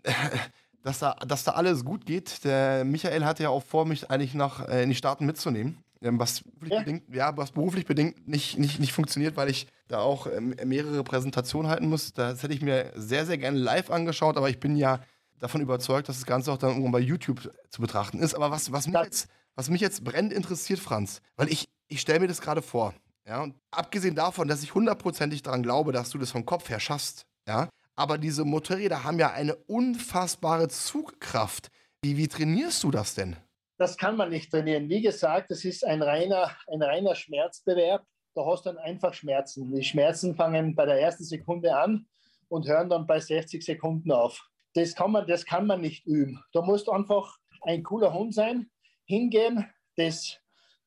[0.88, 2.45] dass da, dass da alles gut geht.
[2.45, 5.83] Der Michael hatte ja auch vor, mich eigentlich nach äh, in die Staaten mitzunehmen.
[6.01, 6.79] Ähm, was, ja.
[6.79, 11.03] Bedingt, ja, was beruflich bedingt nicht, nicht, nicht funktioniert, weil ich da auch ähm, mehrere
[11.03, 12.13] Präsentationen halten muss.
[12.13, 15.01] Das hätte ich mir sehr, sehr gerne live angeschaut, aber ich bin ja
[15.39, 18.33] davon überzeugt, dass das Ganze auch dann irgendwann bei YouTube zu betrachten ist.
[18.33, 22.21] Aber was, was, mich, jetzt, was mich jetzt brennend interessiert, Franz, weil ich, ich stelle
[22.21, 22.93] mir das gerade vor,
[23.27, 26.79] ja, und abgesehen davon, dass ich hundertprozentig daran glaube, dass du das vom Kopf her
[26.79, 27.67] schaffst, ja,
[27.97, 31.71] aber diese Motorräder haben ja eine unfassbare Zugkraft.
[32.01, 33.35] Wie, wie trainierst du das denn?
[33.77, 34.87] Das kann man nicht trainieren.
[34.87, 38.05] Wie gesagt, das ist ein reiner, ein reiner Schmerzbewerb.
[38.35, 39.73] Da hast du dann einfach Schmerzen.
[39.73, 42.05] Die Schmerzen fangen bei der ersten Sekunde an
[42.49, 44.47] und hören dann bei 60 Sekunden auf.
[44.75, 46.43] Das kann man, das kann man nicht üben.
[46.53, 48.69] Da musst einfach ein cooler Hund sein,
[49.05, 50.37] hingehen, das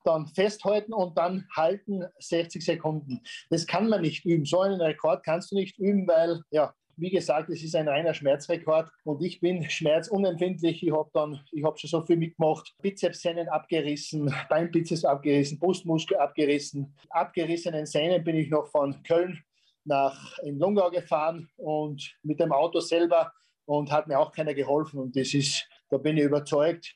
[0.05, 3.21] dann festhalten und dann halten 60 Sekunden.
[3.51, 4.45] Das kann man nicht üben.
[4.45, 8.15] So einen Rekord kannst du nicht üben, weil ja, wie gesagt, es ist ein reiner
[8.15, 10.83] Schmerzrekord und ich bin schmerzunempfindlich.
[10.83, 12.75] Ich habe dann, ich habe schon so viel mitgemacht.
[12.83, 16.95] Bizepssehnen abgerissen, Beinbizeps abgerissen, Brustmuskel abgerissen.
[17.09, 19.43] Abgerissenen Sehnen bin ich noch von Köln
[19.85, 23.33] nach in Lungau gefahren und mit dem Auto selber
[23.65, 25.01] und hat mir auch keiner geholfen.
[25.01, 26.95] Und das ist, da bin ich überzeugt,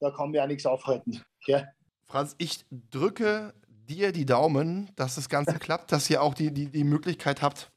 [0.00, 1.22] da kann mir auch nichts aufhalten.
[1.46, 1.68] Gell?
[2.06, 6.70] Franz, ich drücke dir die Daumen, dass das Ganze klappt, dass ihr auch die, die,
[6.70, 7.70] die Möglichkeit habt,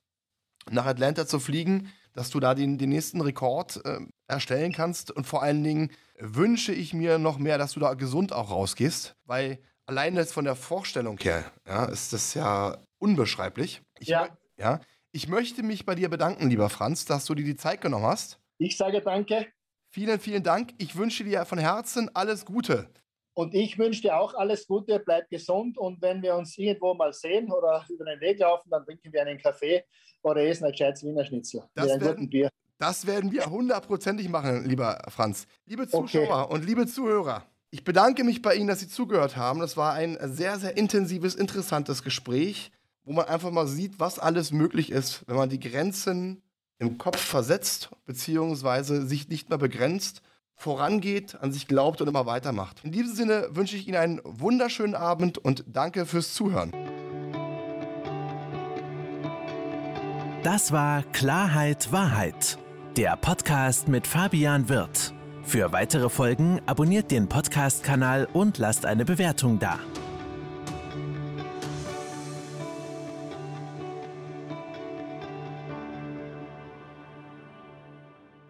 [0.72, 5.12] nach Atlanta zu fliegen, dass du da den, den nächsten Rekord äh, erstellen kannst.
[5.12, 9.16] Und vor allen Dingen wünsche ich mir noch mehr, dass du da gesund auch rausgehst,
[9.26, 13.82] weil allein jetzt von der Vorstellung her ja, ist das ja unbeschreiblich.
[14.00, 14.30] Ich, ja.
[14.58, 14.80] ja.
[15.12, 18.40] Ich möchte mich bei dir bedanken, lieber Franz, dass du dir die Zeit genommen hast.
[18.58, 19.48] Ich sage danke.
[19.90, 20.74] Vielen, vielen Dank.
[20.78, 22.90] Ich wünsche dir von Herzen alles Gute.
[23.38, 27.14] Und ich wünsche dir auch alles Gute, bleib gesund und wenn wir uns irgendwo mal
[27.14, 29.84] sehen oder über den Weg laufen, dann trinken wir einen Kaffee
[30.24, 32.50] oder essen ein gescheites Wiener Schnitzel das mit einem werden, Bier.
[32.80, 35.46] Das werden wir hundertprozentig machen, lieber Franz.
[35.68, 36.54] Liebe Zuschauer okay.
[36.56, 39.60] und liebe Zuhörer, ich bedanke mich bei Ihnen, dass Sie zugehört haben.
[39.60, 42.72] Das war ein sehr, sehr intensives, interessantes Gespräch,
[43.04, 46.42] wo man einfach mal sieht, was alles möglich ist, wenn man die Grenzen
[46.80, 50.24] im Kopf versetzt, beziehungsweise sich nicht mehr begrenzt
[50.58, 52.82] vorangeht, an sich glaubt und immer weitermacht.
[52.84, 56.72] In diesem Sinne wünsche ich Ihnen einen wunderschönen Abend und danke fürs Zuhören.
[60.44, 62.58] Das war Klarheit Wahrheit,
[62.96, 65.14] der Podcast mit Fabian Wirth.
[65.44, 69.80] Für weitere Folgen abonniert den Podcast-Kanal und lasst eine Bewertung da.